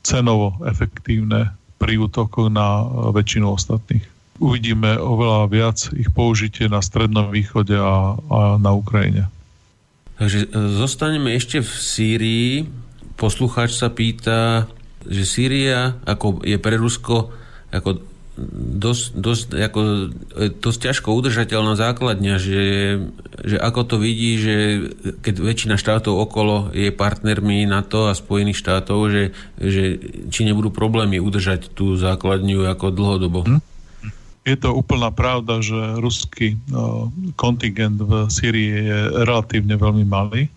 [0.06, 1.50] cenovo efektívne
[1.82, 4.06] pri útokoch na uh, väčšinu ostatných.
[4.38, 9.28] Uvidíme oveľa viac ich použitie na Strednom východe a, a na Ukrajine.
[10.20, 12.52] Takže zostaneme ešte v Sýrii.
[13.18, 14.70] Poslucháč sa pýta,
[15.08, 17.32] že Sýria ako je pre Rusko
[17.74, 18.04] ako
[18.80, 19.80] dosť, dosť, ako,
[20.40, 22.66] e, dosť ťažko udržateľná základňa, že,
[23.44, 24.56] že ako to vidí, že
[25.20, 29.24] keď väčšina štátov okolo je partnermi NATO a Spojených štátov, že,
[29.60, 30.00] že
[30.32, 33.40] či nebudú problémy udržať tú základňu ako dlhodobo.
[33.46, 33.62] Hm?
[34.48, 40.50] Je to úplná pravda, že ruský uh, kontingent v Syrii je relatívne veľmi malý.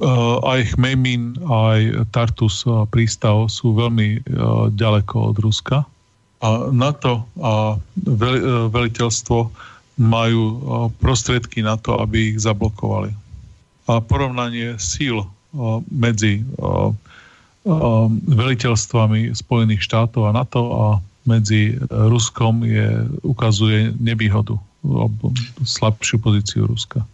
[0.00, 5.84] Uh, aj Chmejmin, aj Tartus prístav sú veľmi uh, ďaleko od Ruska
[6.72, 7.76] NATO a e,
[8.68, 9.38] veliteľstvo
[9.96, 10.56] majú e,
[11.00, 13.14] prostriedky na to, aby ich zablokovali.
[13.88, 15.28] A porovnanie síl e,
[15.88, 16.44] medzi
[18.28, 20.84] veliteľstvami Spojených štátov a NATO a
[21.24, 24.60] medzi Ruskom je, ukazuje nevýhodu,
[25.64, 27.08] slabšiu pozíciu Ruska.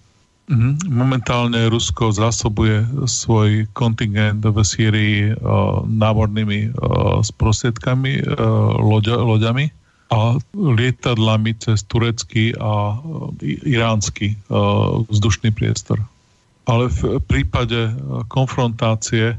[0.50, 0.90] Mhm.
[0.90, 6.74] Momentálne Rusko zásobuje svoj kontingent v Sýrii uh, námornými
[7.22, 9.70] sprostredkami, uh, loďa, loďami
[10.10, 12.98] a lietadlami cez turecký a
[13.62, 14.34] iránsky
[15.06, 16.02] vzdušný priestor.
[16.66, 17.94] Ale v prípade
[18.26, 19.38] konfrontácie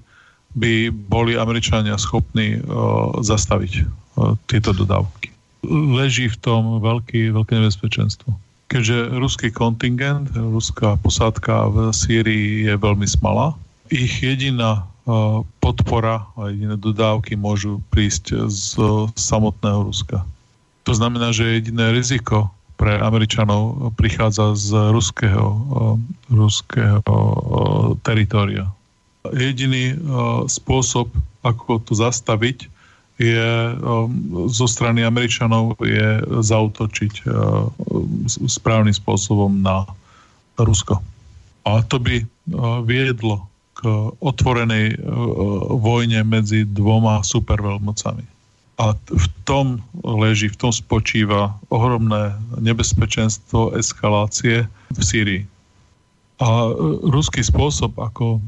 [0.55, 2.63] by boli Američania schopní
[3.19, 3.83] zastaviť
[4.47, 5.27] tieto dodávky.
[5.67, 8.31] Leží v tom veľký, veľké nebezpečenstvo
[8.71, 13.51] keďže ruský kontingent, ruská posádka v Sýrii je veľmi smalá.
[13.91, 14.87] Ich jediná
[15.59, 18.79] podpora a jediné dodávky môžu prísť z
[19.19, 20.23] samotného Ruska.
[20.87, 22.47] To znamená, že jediné riziko
[22.79, 25.67] pre Američanov prichádza z ruského,
[26.31, 27.13] ruského
[28.07, 28.71] teritoria.
[29.35, 29.99] Jediný
[30.47, 31.11] spôsob,
[31.43, 32.71] ako to zastaviť,
[33.21, 33.77] je
[34.49, 37.29] zo strany Američanov je zautočiť
[38.49, 39.85] správnym spôsobom na
[40.57, 40.97] Rusko.
[41.69, 42.25] A to by
[42.89, 43.45] viedlo
[43.77, 43.85] k
[44.17, 44.97] otvorenej
[45.77, 48.25] vojne medzi dvoma superveľmocami.
[48.81, 55.43] A v tom leží, v tom spočíva ohromné nebezpečenstvo eskalácie v Sýrii.
[56.41, 56.73] A
[57.05, 58.41] ruský spôsob, ako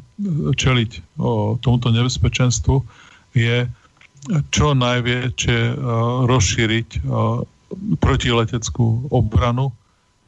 [0.58, 1.22] čeliť
[1.62, 2.82] tomuto nebezpečenstvu,
[3.38, 3.70] je
[4.56, 5.60] čo najväčšie
[6.28, 6.90] rozšíriť
[8.00, 9.76] protileteckú obranu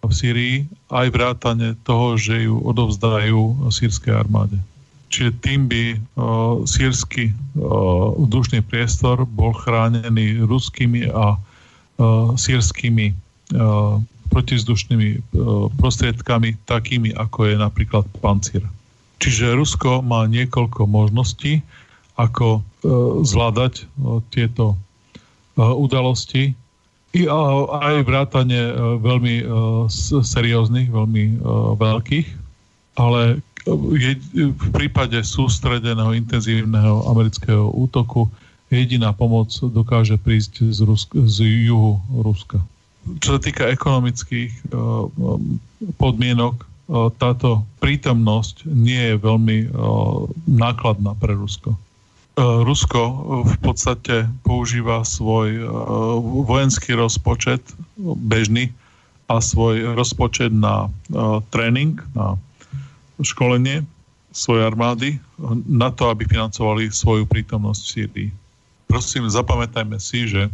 [0.05, 0.57] v Syrii,
[0.93, 4.59] aj vrátane toho, že ju odovzdajú sírskej armáde.
[5.09, 5.99] Čiže tým by uh,
[6.67, 7.31] sírsky
[8.19, 11.39] vzdušný priestor bol chránený ruskými a
[12.35, 13.15] sírskymi
[14.27, 18.67] protivzdušnými uh, prostriedkami, takými ako je napríklad pancír.
[19.23, 21.63] Čiže Rusko má niekoľko možností,
[22.15, 22.61] ako uh,
[23.23, 26.55] zvládať uh, tieto uh, udalosti
[27.15, 27.31] i
[27.71, 29.43] aj vrátane e, veľmi e,
[30.19, 31.33] serióznych, veľmi e,
[31.79, 32.27] veľkých,
[32.99, 38.29] ale v prípade sústredeného intenzívneho amerického útoku
[38.69, 42.61] jediná pomoc dokáže prísť z, Rusk- z juhu Ruska.
[43.25, 44.69] Čo sa týka ekonomických
[45.97, 46.61] podmienok,
[47.17, 49.57] táto prítomnosť nie je veľmi
[50.45, 51.73] nákladná pre Rusko.
[52.35, 53.01] E, Rusko
[53.47, 55.63] v podstate používa svoj e,
[56.43, 57.63] vojenský rozpočet
[58.27, 58.75] bežný
[59.31, 62.35] a svoj rozpočet na e, tréning, na
[63.23, 63.87] školenie
[64.35, 65.09] svojej armády
[65.63, 68.29] na to, aby financovali svoju prítomnosť v Sýrii.
[68.91, 70.51] Prosím, zapamätajme si, že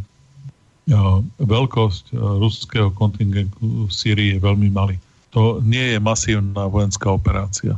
[1.42, 5.02] veľkosť ruského kontingentu v Sýrii je veľmi malý.
[5.34, 7.74] To nie je masívna vojenská operácia.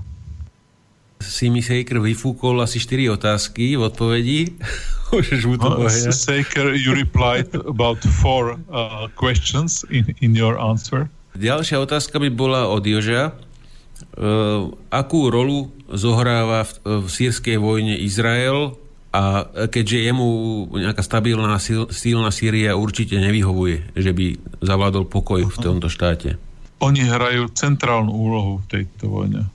[1.25, 4.41] Simi Saker vyfúkol asi 4 otázky v odpovedi.
[5.09, 11.09] Môžeš mu to uh, Saker, you replied about four uh, questions in, in your answer.
[11.35, 13.35] Ďalšia otázka by bola od Joža.
[14.15, 18.79] Uh, akú rolu zohráva v, v sírskej vojne Izrael
[19.15, 20.29] a keďže jemu
[20.75, 21.55] nejaká stabilná,
[21.95, 26.35] silná Sýria určite nevyhovuje, že by zavládol pokoj v tomto štáte.
[26.83, 29.47] Oni hrajú centrálnu úlohu v tejto vojne.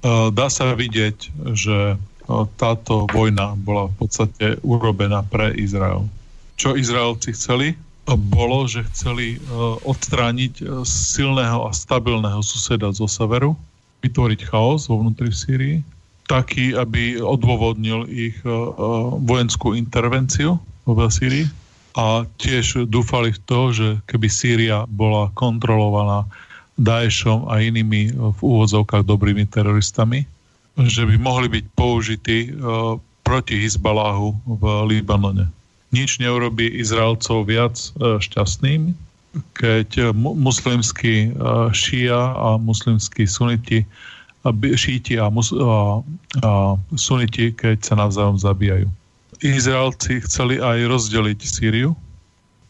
[0.00, 6.08] Eh, dá sa vidieť, že eh, táto vojna bola v podstate urobená pre Izrael.
[6.56, 7.76] Čo Izraelci chceli?
[8.08, 9.40] Bolo, že chceli eh,
[9.84, 13.52] odstrániť silného a stabilného suseda zo severu,
[14.00, 15.84] vytvoriť chaos vo vnútri Sýrii,
[16.24, 18.38] taký, aby odôvodnil ich
[19.26, 21.44] vojenskú intervenciu v Sýrii
[21.98, 26.24] a tiež dúfali v to, že keby Sýria bola kontrolovaná
[26.80, 30.24] Daešom a inými v úvodzovkách dobrými teroristami,
[30.80, 32.50] že by mohli byť použití e,
[33.20, 35.52] proti Hizbaláhu v Libanone.
[35.92, 38.96] Nič neurobí Izraelcov viac e, šťastným,
[39.52, 41.30] keď muslimskí e,
[41.76, 43.84] šia a muslimskí suniti
[44.56, 46.00] šíti a, mus, a,
[46.40, 46.50] a
[46.96, 48.88] suniti, keď sa navzájom zabíjajú.
[49.40, 51.92] Izraelci chceli aj rozdeliť Sýriu,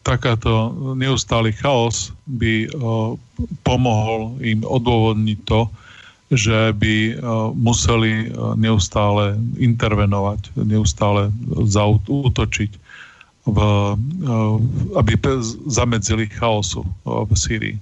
[0.01, 3.13] takáto neustály chaos by uh,
[3.61, 5.69] pomohol im odôvodniť to,
[6.31, 12.81] že by uh, museli uh, neustále intervenovať, neustále zautočiť,
[13.41, 13.57] v,
[14.93, 15.17] aby
[15.65, 17.75] zamedzili chaosu v Sýrii.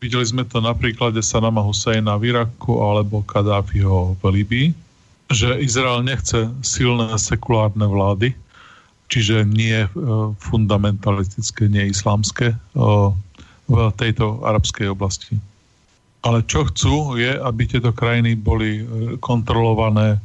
[0.00, 4.68] Videli sme to na príklade Sanama Husseina v Iraku alebo Kadáfiho v Libii,
[5.32, 8.32] že Izrael nechce silné sekulárne vlády,
[9.08, 9.88] čiže nie e,
[10.40, 12.56] fundamentalistické, nie islamské e,
[13.64, 15.36] v tejto arabskej oblasti.
[16.24, 18.84] Ale čo chcú je, aby tieto krajiny boli e,
[19.20, 20.20] kontrolované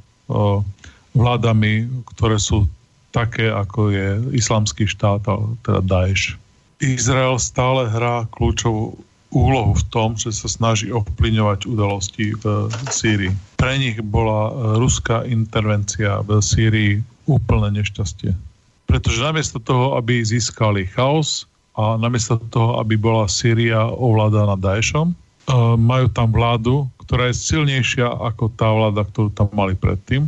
[1.17, 2.69] vládami, ktoré sú
[3.09, 4.07] také, ako je
[4.37, 5.25] islamský štát,
[5.65, 6.37] teda Daesh.
[6.77, 8.93] Izrael stále hrá kľúčovú
[9.33, 13.33] úlohu v tom, že sa snaží ovplyňovať udalosti v Sýrii.
[13.57, 18.48] Pre nich bola ruská intervencia v Sýrii úplne nešťastie
[18.89, 21.45] pretože namiesto toho, aby získali chaos
[21.77, 28.09] a namiesto toho, aby bola Sýria ovládaná Daešom, uh, majú tam vládu, ktorá je silnejšia
[28.09, 30.25] ako tá vláda, ktorú tam mali predtým.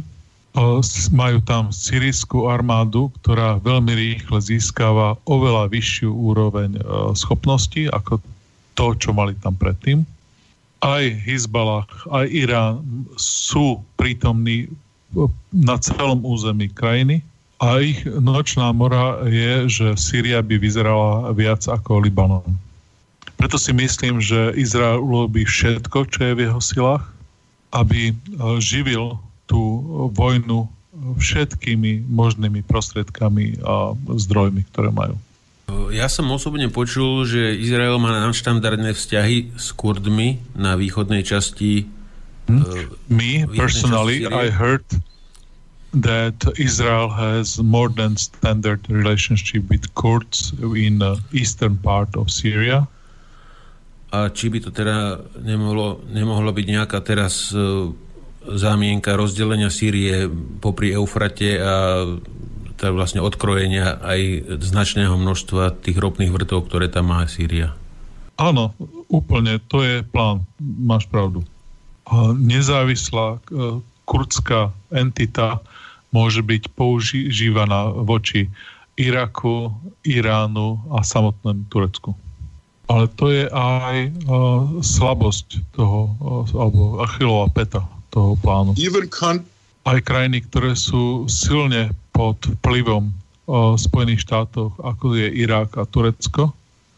[0.53, 0.77] Uh,
[1.09, 8.21] majú tam syrijskú armádu, ktorá veľmi rýchle získava oveľa vyššiu úroveň uh, schopností ako
[8.77, 10.05] to, čo mali tam predtým.
[10.85, 12.73] Aj Hezbalah, aj Irán
[13.17, 14.69] sú prítomní
[15.49, 17.25] na celom území krajiny
[17.61, 22.57] a ich nočná mora je, že Sýria by vyzerala viac ako Libanon.
[23.37, 27.05] Preto si myslím, že Izrael urobí všetko, čo je v jeho silách,
[27.69, 28.13] aby e,
[28.57, 29.61] živil tú
[30.13, 30.65] vojnu
[31.17, 35.17] všetkými možnými prostriedkami a zdrojmi, ktoré majú.
[35.89, 41.87] Ja som osobne počul, že Izrael má nadštandardné vzťahy s Kurdmi na východnej časti.
[42.45, 42.61] Hmm?
[42.61, 44.83] Uh, Me, personally, I heard
[45.93, 52.87] that Israel has more than standard relationship with Kurds in the eastern part of Syria.
[54.11, 57.91] A či by to teda nemohlo, nemohlo byť nejaká teraz uh,
[58.43, 60.27] zámienka rozdelenia Sýrie
[60.59, 62.03] popri Eufrate a
[62.75, 64.19] teda vlastne odkrojenia aj
[64.57, 67.77] značného množstva tých ropných vrtov, ktoré tam má Sýria.
[68.41, 68.73] Áno,
[69.05, 71.45] úplne, to je plán, máš pravdu.
[72.41, 73.39] Nezávislá e,
[74.11, 75.63] kurdská entita
[76.11, 78.51] môže byť používaná voči
[78.99, 79.71] Iraku,
[80.03, 82.11] Iránu a samotnému Turecku.
[82.91, 88.75] Ale to je aj uh, slabosť toho, uh, alebo achilová peta toho plánu.
[89.87, 96.51] Aj krajiny, ktoré sú silne pod vplyvom uh, Spojených štátov, ako je Irak a Turecko,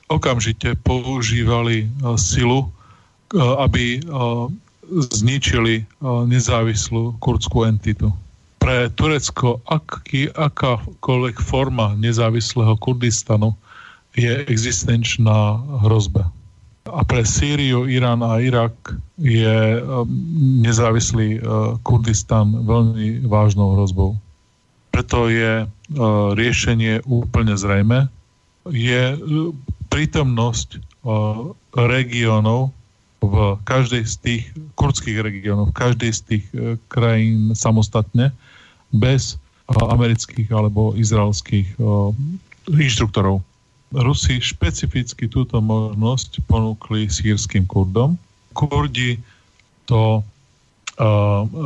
[0.09, 4.49] okamžite používali uh, silu, uh, aby uh,
[4.91, 8.11] zničili uh, nezávislú kurdskú entitu.
[8.59, 13.51] Pre Turecko aký, akákoľvek forma nezávislého Kurdistanu
[14.15, 16.31] je existenčná hrozba.
[16.87, 18.75] A pre Sýriu, Irán a Irak
[19.19, 20.07] je um,
[20.63, 24.15] nezávislý uh, Kurdistan veľmi vážnou hrozbou.
[24.93, 25.65] Preto je
[26.37, 28.05] riešenie úplne zrejme.
[28.69, 29.17] Je
[29.89, 30.77] prítomnosť
[31.73, 32.69] regiónov
[33.23, 34.43] v každej z tých
[34.75, 36.45] kurdských regiónov, v každej z tých
[36.91, 38.35] krajín samostatne,
[38.91, 39.39] bez
[39.71, 41.79] amerických alebo izraelských
[42.67, 43.39] inštruktorov.
[43.95, 48.19] Rusi špecificky túto možnosť ponúkli sírským Kurdom.
[48.51, 49.21] Kurdi
[49.87, 50.19] to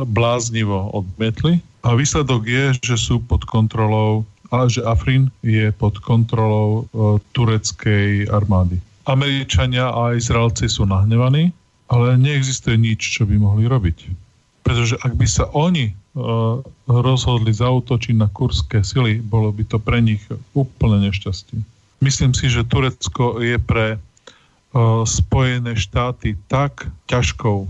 [0.08, 6.88] bláznivo odmietli a výsledok je, že sú pod kontrolou, ale že Afrin je pod kontrolou
[7.36, 8.80] tureckej armády.
[9.08, 11.50] Američania a Izraelci sú nahnevaní,
[11.88, 14.12] ale neexistuje nič, čo by mohli robiť.
[14.60, 20.04] Pretože ak by sa oni uh, rozhodli zautočiť na kurské sily, bolo by to pre
[20.04, 20.20] nich
[20.52, 21.56] úplne nešťastie.
[22.04, 27.68] Myslím si, že Turecko je pre uh, Spojené štáty tak ťažkou uh,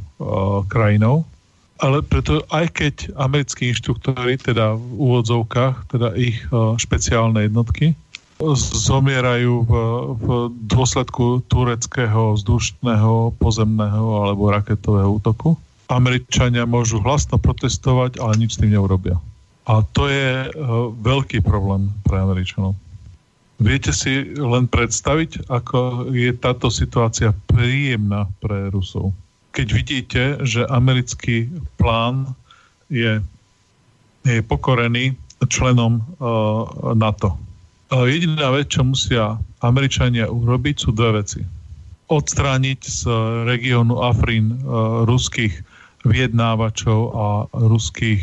[0.66, 1.22] krajinou,
[1.78, 7.94] ale preto aj keď americkí inštruktori, teda v úvodzovkách, teda ich uh, špeciálne jednotky,
[8.38, 9.72] zomierajú v,
[10.14, 10.26] v
[10.70, 15.58] dôsledku tureckého vzdušného, pozemného alebo raketového útoku.
[15.90, 19.18] Američania môžu hlasno protestovať, ale nič s tým neurobia.
[19.66, 22.78] A to je uh, veľký problém pre Američanov.
[23.58, 29.10] Viete si len predstaviť, ako je táto situácia príjemná pre Rusov.
[29.50, 32.38] Keď vidíte, že americký plán
[32.86, 33.18] je,
[34.22, 35.18] je pokorený
[35.50, 37.47] členom uh, NATO.
[37.88, 41.40] Jediná vec, čo musia Američania urobiť, sú dve veci.
[42.08, 43.00] Odstrániť z
[43.48, 45.60] regiónu Afrin uh, ruských
[46.04, 48.22] vyjednávačov a ruských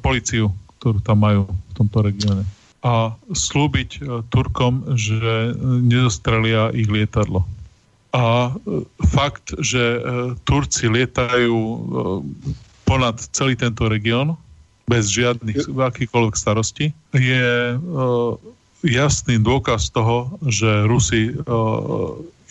[0.00, 2.44] policiu, ktorú tam majú v tomto regióne
[2.86, 7.42] a slúbiť e, Turkom, že nezostrelia ich lietadlo.
[8.14, 10.00] A e, fakt, že e,
[10.46, 11.58] Turci lietajú
[12.86, 14.38] ponad celý tento región
[14.86, 17.74] bez žiadnych akýchkoľvek starostí, je
[18.84, 21.32] jasný dôkaz toho, že Rusi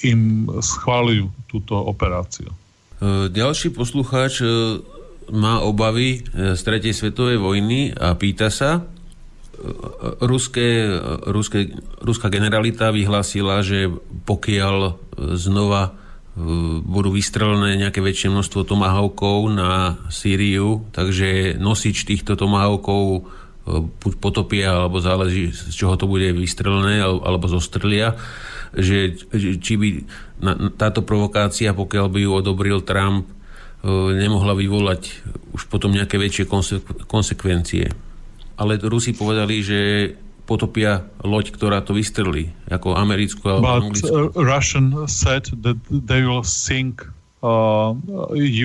[0.06, 0.22] im
[0.62, 2.50] schválujú túto operáciu.
[3.30, 4.42] Ďalší poslucháč
[5.30, 8.86] má obavy z tretej svetovej vojny a pýta sa,
[10.22, 10.86] ruské,
[11.26, 11.72] ruské,
[12.02, 13.90] ruská generalita vyhlásila, že
[14.28, 15.00] pokiaľ
[15.40, 15.92] znova e,
[16.84, 23.20] budú vystrelené nejaké väčšie množstvo tomahovkov na Sýriu, takže nosič týchto tomahovkov e,
[23.66, 28.14] buď potopia, alebo záleží, z čoho to bude vystrelené, alebo zostrlia,
[28.72, 29.88] že či by
[30.78, 33.34] táto provokácia, pokiaľ by ju odobril Trump, e,
[34.22, 35.10] nemohla vyvolať
[35.58, 36.46] už potom nejaké väčšie
[37.10, 37.90] konsekvencie
[38.56, 39.80] ale Rusi povedali, že
[40.46, 44.14] potopia loď, ktorá to vystrelí, ako americkú alebo But anglickú.
[44.14, 47.02] Uh, Russian said that they will sink
[47.42, 47.98] uh,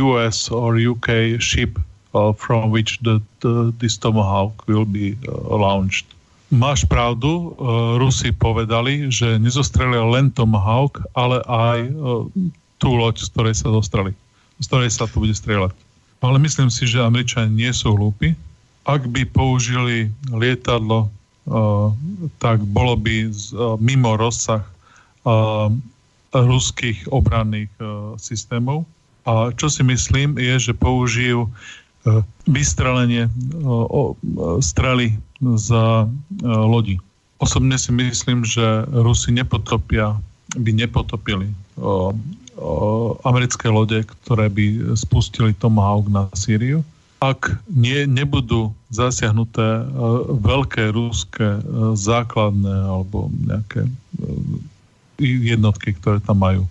[0.05, 1.81] US or UK ship
[2.15, 6.07] uh, from which the, the, this Tomahawk will be uh, launched.
[6.51, 12.27] Máš pravdu, uh, Rusi povedali, že nezostrelia len Tomahawk, ale aj uh,
[12.83, 14.13] tú loď, z ktorej sa zostreli,
[14.59, 15.71] z ktorej sa tu bude strieľať.
[16.21, 18.35] Ale myslím si, že Američania nie sú hlúpi,
[18.83, 21.95] ak by použili lietadlo, uh,
[22.43, 24.67] tak bolo by z, uh, mimo rozsah
[25.23, 25.71] uh,
[26.35, 28.83] ruských obranných uh, systémov.
[29.29, 31.47] A čo si myslím, je, že použijú
[32.49, 33.29] vystrelenie
[34.65, 36.09] strely z uh,
[36.45, 36.97] lodi.
[37.41, 40.17] osobne si myslím, že Rusi nepotopia,
[40.57, 41.49] by nepotopili
[43.25, 46.85] americké lode, ktoré by spustili Tomahawk na Sýriu.
[47.21, 49.85] Ak nie, nebudú zasiahnuté e,
[50.41, 53.93] veľké ruské e, základné alebo nejaké e,
[55.21, 56.65] jednotky, ktoré tam majú.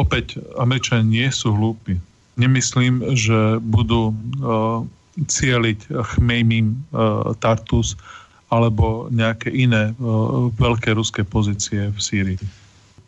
[0.00, 2.00] Opäť, Američania nie sú hlúpi.
[2.38, 7.98] Nemyslím, že budú uh, cieliť Chmejmim uh, Tartus
[8.50, 12.38] alebo nejaké iné uh, veľké ruské pozície v Sýrii.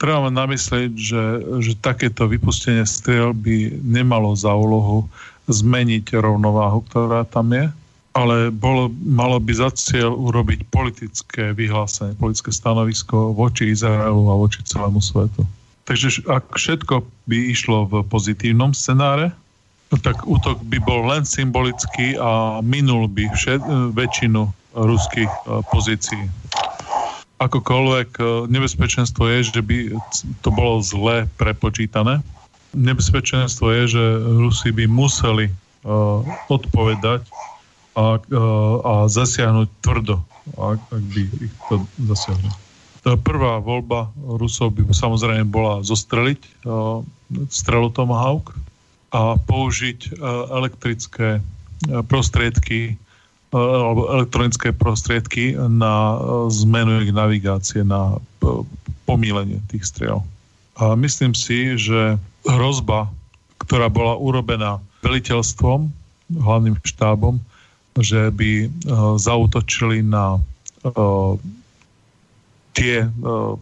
[0.03, 1.25] Treba namyslieť, že,
[1.62, 5.07] že takéto vypustenie striel by nemalo za úlohu
[5.47, 7.70] zmeniť rovnováhu, ktorá tam je,
[8.12, 14.61] ale bolo, malo by za cieľ urobiť politické vyhlásenie, politické stanovisko voči Izraelu a voči
[14.66, 15.47] celému svetu.
[15.83, 19.35] Takže ak všetko by išlo v pozitívnom scenáre,
[20.01, 23.61] tak útok by bol len symbolický a minul by všet,
[23.93, 26.24] väčšinu ruských e, pozícií.
[27.43, 29.93] Akokoľvek e, nebezpečenstvo je, že by
[30.41, 32.24] to bolo zle prepočítané.
[32.72, 34.05] Nebezpečenstvo je, že
[34.41, 35.53] Rusi by museli
[35.85, 37.20] uh, odpovedať
[37.93, 40.24] a, uh, a zasiahnuť tvrdo,
[40.57, 42.49] ak, ak by ich to zasiahlo.
[43.03, 47.03] Prvá voľba Rusov by samozrejme bola zostreliť uh,
[47.50, 48.55] strelu Tomahawk
[49.11, 51.42] a použiť uh, elektrické
[52.07, 52.94] prostriedky
[53.53, 56.16] alebo elektronické prostriedky na
[56.48, 58.16] zmenu ich navigácie, na
[59.05, 60.24] pomílenie tých striel.
[60.80, 62.16] A myslím si, že
[62.48, 63.12] hrozba,
[63.61, 65.92] ktorá bola urobená veliteľstvom,
[66.32, 67.44] hlavným štábom,
[68.00, 68.72] že by
[69.20, 70.40] zautočili na
[72.73, 73.55] tie uh,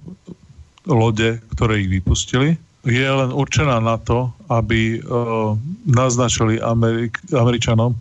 [0.86, 2.56] lode, ktoré ich vypustili,
[2.86, 5.54] je len určená na to, aby uh,
[5.84, 7.92] naznačili Amerik- Američanom,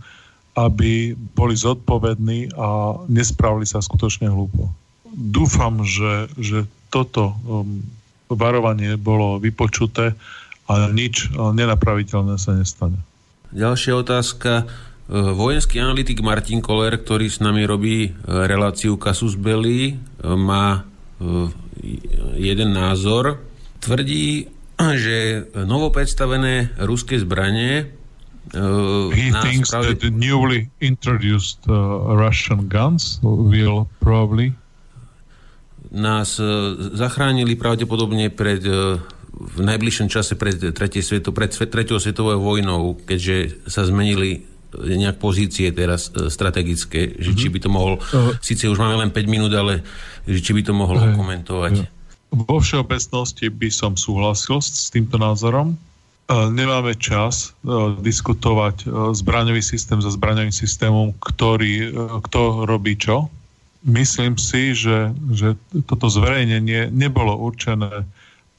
[0.56, 4.72] aby boli zodpovední a nespravili sa skutočne hlúpo.
[5.10, 7.84] Dúfam, že, že toto um,
[8.30, 10.14] varovanie bolo vypočuté
[10.70, 13.02] a nič nenapraviteľné sa nestane.
[13.50, 14.70] Ďalšia otázka.
[15.10, 20.86] Vojenský analytik Martin Koller, ktorý s nami robí reláciu Casus Belli, má
[22.36, 23.44] jeden názor.
[23.80, 24.48] Tvrdí,
[24.80, 28.00] že novopredstavené ruské zbranie
[28.50, 29.94] Uh, He thinks pravde...
[29.94, 34.58] that the newly introduced uh, Russian guns will probably
[35.94, 38.98] nás uh, zachránili pravdepodobne pred uh,
[39.40, 45.74] v najbližšom čase pred, tretie sveto, pred tretiou svetovou vojnou, keďže sa zmenili nejak pozície
[45.74, 47.54] teraz e, strategické, že či mhm.
[47.54, 49.82] by to mohol, uh, síce už máme len 5 minút, ale
[50.30, 51.74] že či by to mohol uh, komentovať.
[51.82, 51.88] Uh.
[52.30, 55.74] Vo všeobecnosti by som súhlasil s, týmto názorom.
[56.30, 58.86] Uh, nemáme čas uh, diskutovať
[59.18, 61.90] zbraňový systém so zbraňovým systémom, ktorý,
[62.30, 63.26] kto robí čo.
[63.82, 65.56] Myslím si, že, že
[65.88, 68.06] toto zverejnenie nebolo určené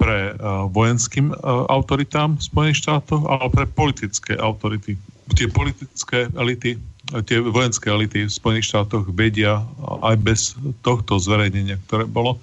[0.01, 0.33] pre
[0.73, 4.97] vojenským autoritám Spojených štátov, ale pre politické autority
[5.35, 6.79] tie politické elity,
[7.27, 9.65] tie vojenské elity v Spojených štátoch vedia
[10.05, 10.41] aj bez
[10.85, 12.39] tohto zverejnenia, ktoré bolo,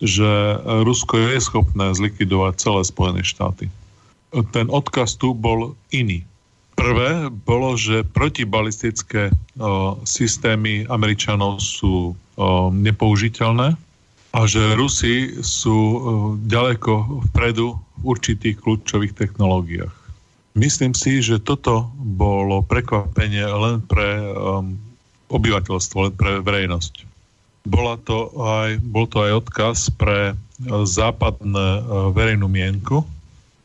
[0.00, 3.68] že Rusko je schopné zlikvidovať celé Spojené štáty.
[4.54, 6.24] Ten odkaz tu bol iný.
[6.80, 12.14] Prvé bolo, že protibalistické o, systémy Američanov sú o,
[12.72, 13.76] nepoužiteľné
[14.32, 15.98] a že Rusi sú o,
[16.40, 19.92] ďaleko vpredu v určitých kľúčových technológiách.
[20.58, 24.74] Myslím si, že toto bolo prekvapenie len pre um,
[25.30, 27.06] obyvateľstvo, len pre verejnosť.
[27.70, 30.36] Bola to aj, bol to aj odkaz pre uh,
[30.82, 33.06] západné uh, verejnú mienku,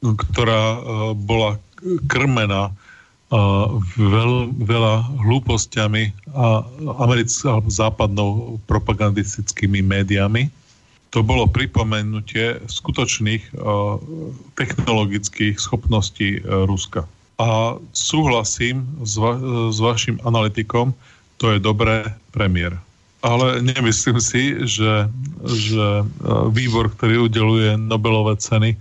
[0.06, 0.80] ktorá uh,
[1.18, 1.58] bola
[2.06, 2.74] krmená
[3.98, 6.62] veľ, veľa hlúpostiami a
[7.02, 8.30] americk- alebo západnou
[8.70, 10.48] propagandistickými médiami
[11.16, 13.95] to bolo pripomenutie skutočných uh,
[14.59, 17.07] technologických schopností uh, Ruska.
[17.39, 19.39] A súhlasím s, va-
[19.72, 20.91] s vašim analytikom,
[21.39, 22.03] to je dobré
[22.36, 22.76] premiér.
[23.24, 25.07] Ale nemyslím si, že,
[25.47, 28.76] že uh, výbor, ktorý udeluje Nobelové ceny,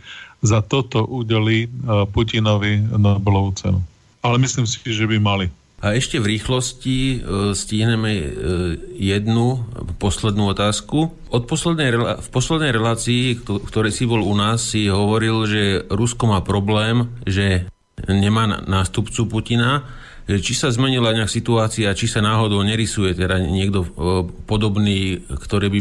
[0.44, 1.72] za toto udelí
[2.12, 3.80] Putinovi Nobelovú cenu.
[4.20, 5.48] Ale myslím si, že by mali.
[5.84, 7.16] A ešte v rýchlosti e,
[7.52, 8.24] stihneme e,
[8.96, 9.68] jednu
[10.00, 11.12] poslednú otázku.
[11.28, 11.92] Od poslednej,
[12.24, 17.68] v poslednej relácii, ktoré si bol u nás, si hovoril, že Rusko má problém, že
[18.08, 19.84] nemá nástupcu Putina.
[20.24, 23.88] Či sa zmenila nejak situácia, či sa náhodou nerysuje teda niekto e,
[24.48, 25.78] podobný, ktorý by...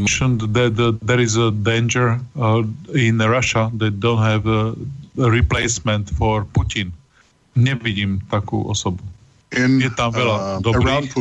[0.99, 2.59] There is a danger uh,
[2.91, 4.75] in Russia that don't have a
[5.15, 6.91] replacement for Putin.
[7.55, 9.12] Nevidím takú osobu
[9.57, 11.13] in, je tam veľa uh, dobrých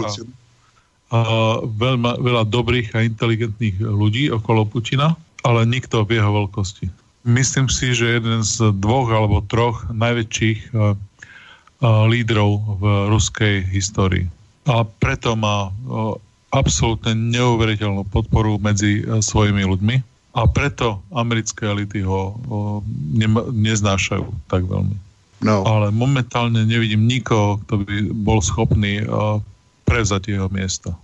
[1.12, 1.18] a,
[1.60, 5.12] veľma, veľa dobrých a inteligentných ľudí okolo Putina,
[5.44, 6.88] ale nikto v jeho veľkosti.
[7.22, 14.26] Myslím si, že jeden z dvoch alebo troch najväčších uh, uh, lídrov v ruskej histórii.
[14.66, 16.16] A preto má uh,
[16.50, 19.96] absolútne neuveriteľnú podporu medzi uh, svojimi ľuďmi
[20.32, 22.80] a preto americké elity ho uh,
[23.12, 25.11] ne, neznášajú tak veľmi.
[25.42, 25.66] No.
[25.66, 29.42] Ale momentálne nevidím nikoho, kto by bol schopný uh,
[29.82, 30.94] prevzať jeho miesto.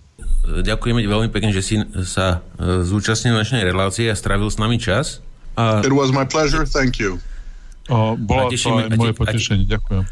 [0.47, 1.75] Ďakujeme veľmi pekne, že si
[2.07, 5.19] sa uh, zúčastnil našej relácie a strávil s nami čas.
[5.59, 5.83] A...
[5.83, 7.19] It was my pleasure, thank you.
[7.91, 10.07] Uh, bola tešíme, to aj moje potešenie, ďakujem.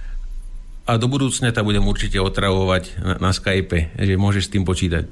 [0.87, 5.07] A do budúcna ťa budem určite otravovať na, na Skype, že môžeš s tým počítať.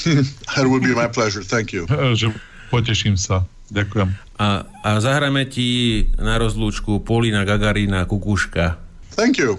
[0.60, 1.84] It would be my pleasure, thank you.
[2.20, 2.32] že
[2.72, 3.44] poteším sa.
[3.74, 4.08] Ďakujem.
[4.38, 8.78] A, a zahráme ti na rozlúčku Polina Gagarina Kukuška.
[9.18, 9.58] Thank you.